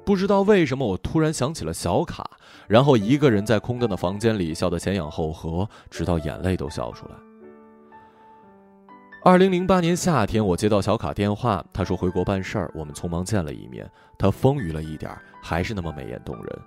[0.05, 2.29] 不知道为什么，我突然想起了小卡，
[2.67, 7.15] 然后一个人在空荡的房间里笑得前仰后合，直到眼泪都笑出来。
[9.25, 13.89] 二零零八年夏天，我接到小卡电话，他说回国办事儿，我们匆忙见了一面。
[14.19, 16.59] 他丰腴了一点，还是那么美艳动人。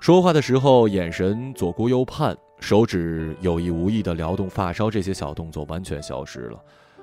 [0.00, 6.58] 说话的时候，眼神左顾右盼，手指有意无意地撩动发梢，这些小动作完全消失了。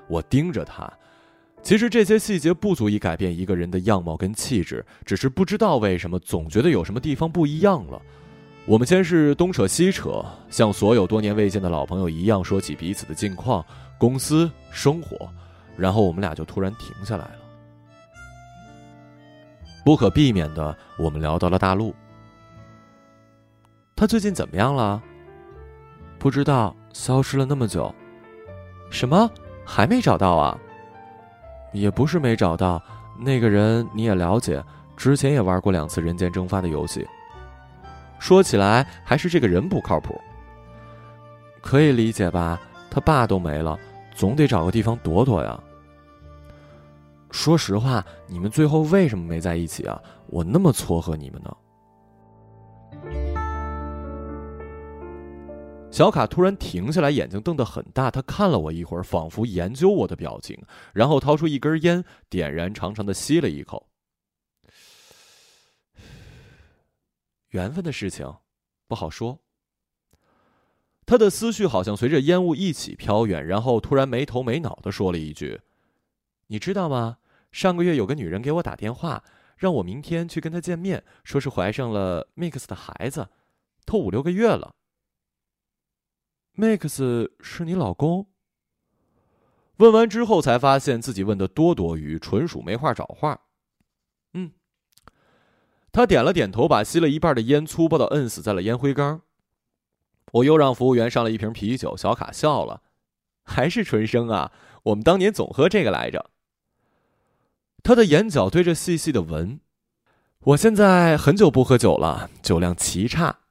[0.08, 0.92] 我盯着他。
[1.64, 8.02] 其实这些细节不足以改变一个人的样貌跟气质，只是不知道为什么总觉得有什么地方不一样了。
[8.66, 13.66] 我们先是东扯西扯，像所有多年未见的老朋友一样说起彼此的近况、
[13.98, 15.28] 公司生活，
[15.76, 17.40] 然后我们俩就突然停下来了。
[19.84, 21.96] 不可避免的，我们聊到了大陆。
[23.96, 25.02] 他最近怎么样了？
[26.20, 27.94] 不知道，消失了那么久。
[28.90, 29.30] 什么？
[29.70, 30.58] 还没找到啊？
[31.74, 32.82] 也不是没找到，
[33.20, 34.64] 那个人你也了解，
[34.96, 37.06] 之前也玩过两次人间蒸发的游戏。
[38.18, 40.20] 说起来还是这个人不靠谱。
[41.62, 42.60] 可以理解吧？
[42.90, 43.78] 他爸都没了，
[44.16, 45.60] 总得找个地方躲躲呀。
[47.30, 50.02] 说实话，你们最后为什么没在一起啊？
[50.28, 51.56] 我那么撮合你们呢。
[55.98, 58.12] 小卡突然停下来，眼睛瞪得很大。
[58.12, 63.90] 他看了我一会儿，仿佛研究我的表情，然后掏出一根烟，点燃，长长的吸了一口。
[67.48, 68.32] 缘分的事情，
[68.88, 69.40] 不好说。
[71.08, 75.62] 他的思绪好像随着烟雾一起飘远，然后突然没头没脑的说了一句
[76.46, 77.18] ：“你知道吗？
[77.52, 79.24] 上个月有个女人给我打电话，
[79.56, 83.30] 让我明天去跟她见面，说是怀上了 Mix 的孩子，
[83.84, 84.76] 都五六个月了。”
[86.58, 88.26] Max 是你老公？
[89.78, 93.42] 问完之后才发现自己问的多多余，纯属没话找话。
[94.34, 94.52] 嗯，
[95.92, 99.22] 他点了点头，把吸了一半的烟粗暴的摁死在了烟灰缸。
[100.32, 101.96] 我又让服务员上了一瓶啤酒。
[101.96, 102.82] 小卡笑了，
[103.44, 104.52] 还是纯生啊！
[104.86, 106.32] 我们当年总喝这个来着。
[107.84, 109.60] 他的眼角对着细细的纹。
[110.40, 113.42] 我现在很久不喝酒了，酒量奇差。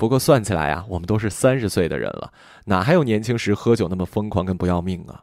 [0.00, 2.32] 不过算起来啊，我们都是三十岁的人了，
[2.64, 5.22] 哪还有年轻时喝酒那么疯狂跟不要命啊？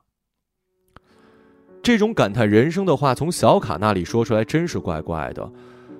[1.81, 5.51] 这种感叹人生的话从小卡那里说出来，真是怪怪的。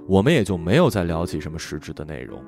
[0.07, 2.39] 我们也就没有再聊起什么实质的内容。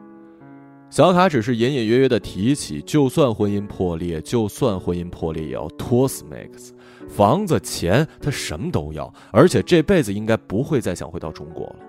[0.91, 6.69] 小卡只是隐隐约约的提起，就算婚姻破裂，就算婚姻破裂，也要拖死 Max，
[7.09, 11.79] 房子、钱，他什么都要，而且这辈子应该不会再想回到中国了。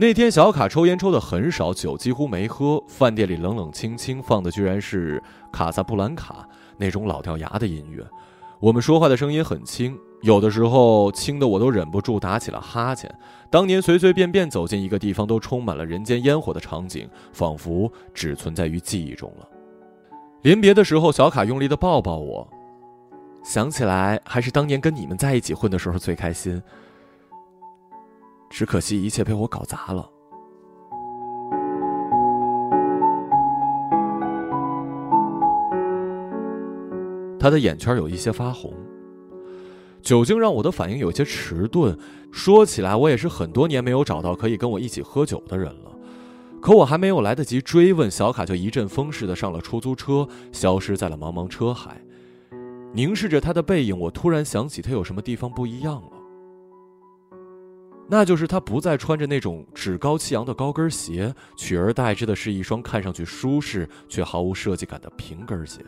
[0.00, 2.82] 那天小卡抽烟抽的很少，酒几乎没喝。
[2.88, 5.22] 饭店里冷冷清清，放的居然是
[5.52, 6.48] 卡萨布兰卡
[6.78, 8.02] 那种老掉牙的音乐。
[8.60, 13.14] 我们说话的声音很轻，有的时候轻的我都忍不住打起了哈欠。
[13.50, 19.46] 当年随随便便走进一个地方都充满了人间烟火的场景，仿佛只存在于记忆中了。
[20.40, 22.48] 临别的时候，小卡用力的抱抱我，
[23.44, 26.62] 想起来还是当年跟你们在一起混的时候最开心。
[28.50, 30.10] 只可惜一切被我搞砸了。
[37.38, 38.74] 他的眼圈有一些发红，
[40.02, 41.96] 酒精让我的反应有些迟钝。
[42.30, 45.90] 说起来，我也是很多年没有找到可以跟我一起喝酒的人了。
[46.60, 51.98] 可我还没有来得及追问，小卡就一阵风似的上了出租车，消失在了茫茫车海。
[52.92, 56.19] 凝视着他的背影，我突然想起他有什么地方不一样了。
[58.10, 65.80] 那就是他不再穿着那种趾高气扬的高跟鞋，取而代之的是一双看上去舒适却毫无设计感的平跟鞋。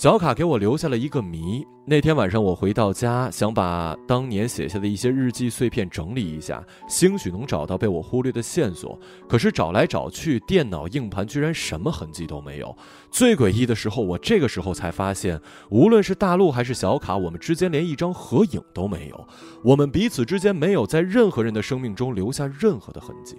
[0.00, 1.62] 小卡给我留下了一个谜。
[1.84, 8.98] 那天晚上我回到家，想把当年写下的一些日记碎片整理一下，兴许能找到被我忽略的线索。
[9.28, 12.74] 可是找来找去，电脑硬盘居然什么痕迹都没有。
[13.10, 15.38] 最诡异的时候，我这个时候才发现，
[15.68, 19.28] 无论是大陆还是小卡，我们之间连一张合影都没有。
[19.62, 23.36] 我们彼此之间没有在任何人的生命中留下任何的痕迹。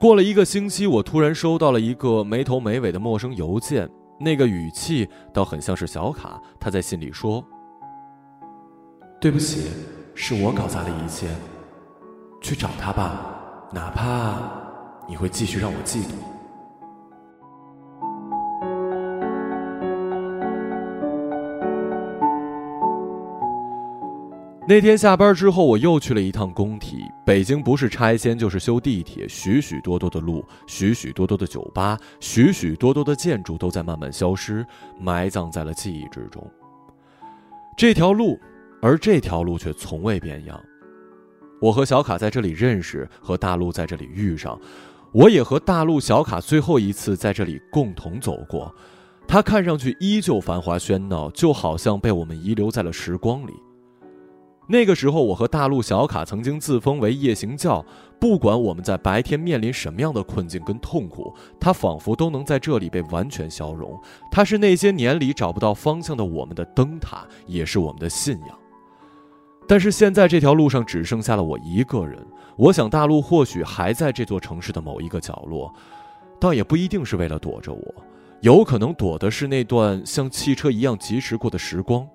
[0.00, 3.86] 过了一个星期，我突然收到了一个没头没尾的陌生邮件，
[4.18, 6.40] 那个语气倒很像是小卡。
[6.58, 7.44] 他在信里说
[9.20, 9.70] ：“对不起，
[10.14, 11.28] 是我搞砸了一切，
[12.40, 14.40] 去找他吧，哪怕
[15.06, 16.14] 你会继续让我嫉妒。”
[24.70, 26.98] 那天下班之后，我又去了一趟工体。
[27.26, 34.64] 北京不是拆迁就是修地铁，许许多多的路，许许多多的酒吧，许许多多的建筑都在慢慢消失，
[34.96, 36.48] 埋葬在了记忆之中。
[37.76, 38.38] 这条路，
[38.80, 40.62] 而这条路却从未变样。
[41.60, 44.56] 我和小卡在这里认识，和大陆在这里遇上，
[45.10, 48.72] 我也和大陆小卡最后一次在这里共同走过。
[49.26, 53.52] 它看上去依旧繁华喧闹，就好像被我们遗留在了时光里。
[54.70, 57.84] 那个时候，我和大陆小卡曾经自封为夜行教，
[58.20, 64.00] 不管我们在白天面临什么样的困境跟痛苦，它仿佛都能在这里被完全消融。
[64.30, 68.56] 它是那些年里找不到方向的我们的灯塔，也是我们的信仰。
[69.66, 72.24] 但是现在这条路上只剩下了我一个人。
[72.56, 75.74] 我想大陆或许还在这座城市的某一个角落，
[76.38, 77.94] 倒也不一定是为了躲着我，
[78.40, 82.06] 有可能躲的是那段像汽车一样疾驰过的时光。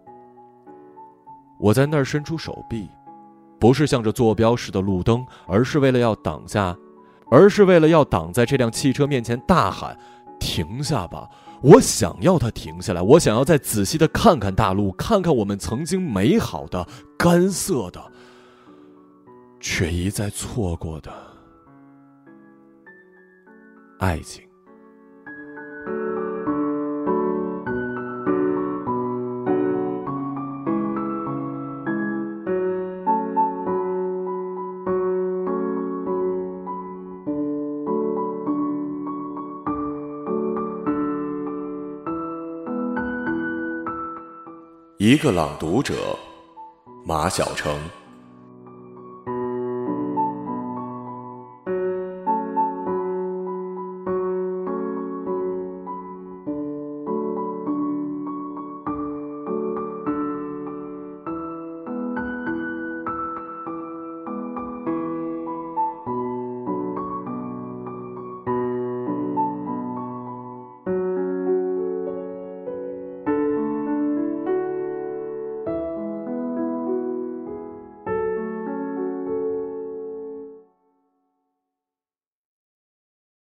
[1.58, 2.89] 我在那儿伸出手臂，
[3.60, 6.76] 不是向着坐标式的路灯，而是为了要挡下，
[7.32, 9.97] 而是为了要挡在这辆汽车面前，大喊
[10.39, 11.30] ：“停下吧！”
[11.64, 16.86] 我想要它停下来，我想要再仔细的看看大陆，看看我们曾经美好的、
[17.18, 18.12] 干涩的，
[19.60, 21.12] 却一再错过的
[23.97, 24.45] 爱情。
[45.08, 46.18] 一个朗读者，
[47.06, 47.80] 马晓成。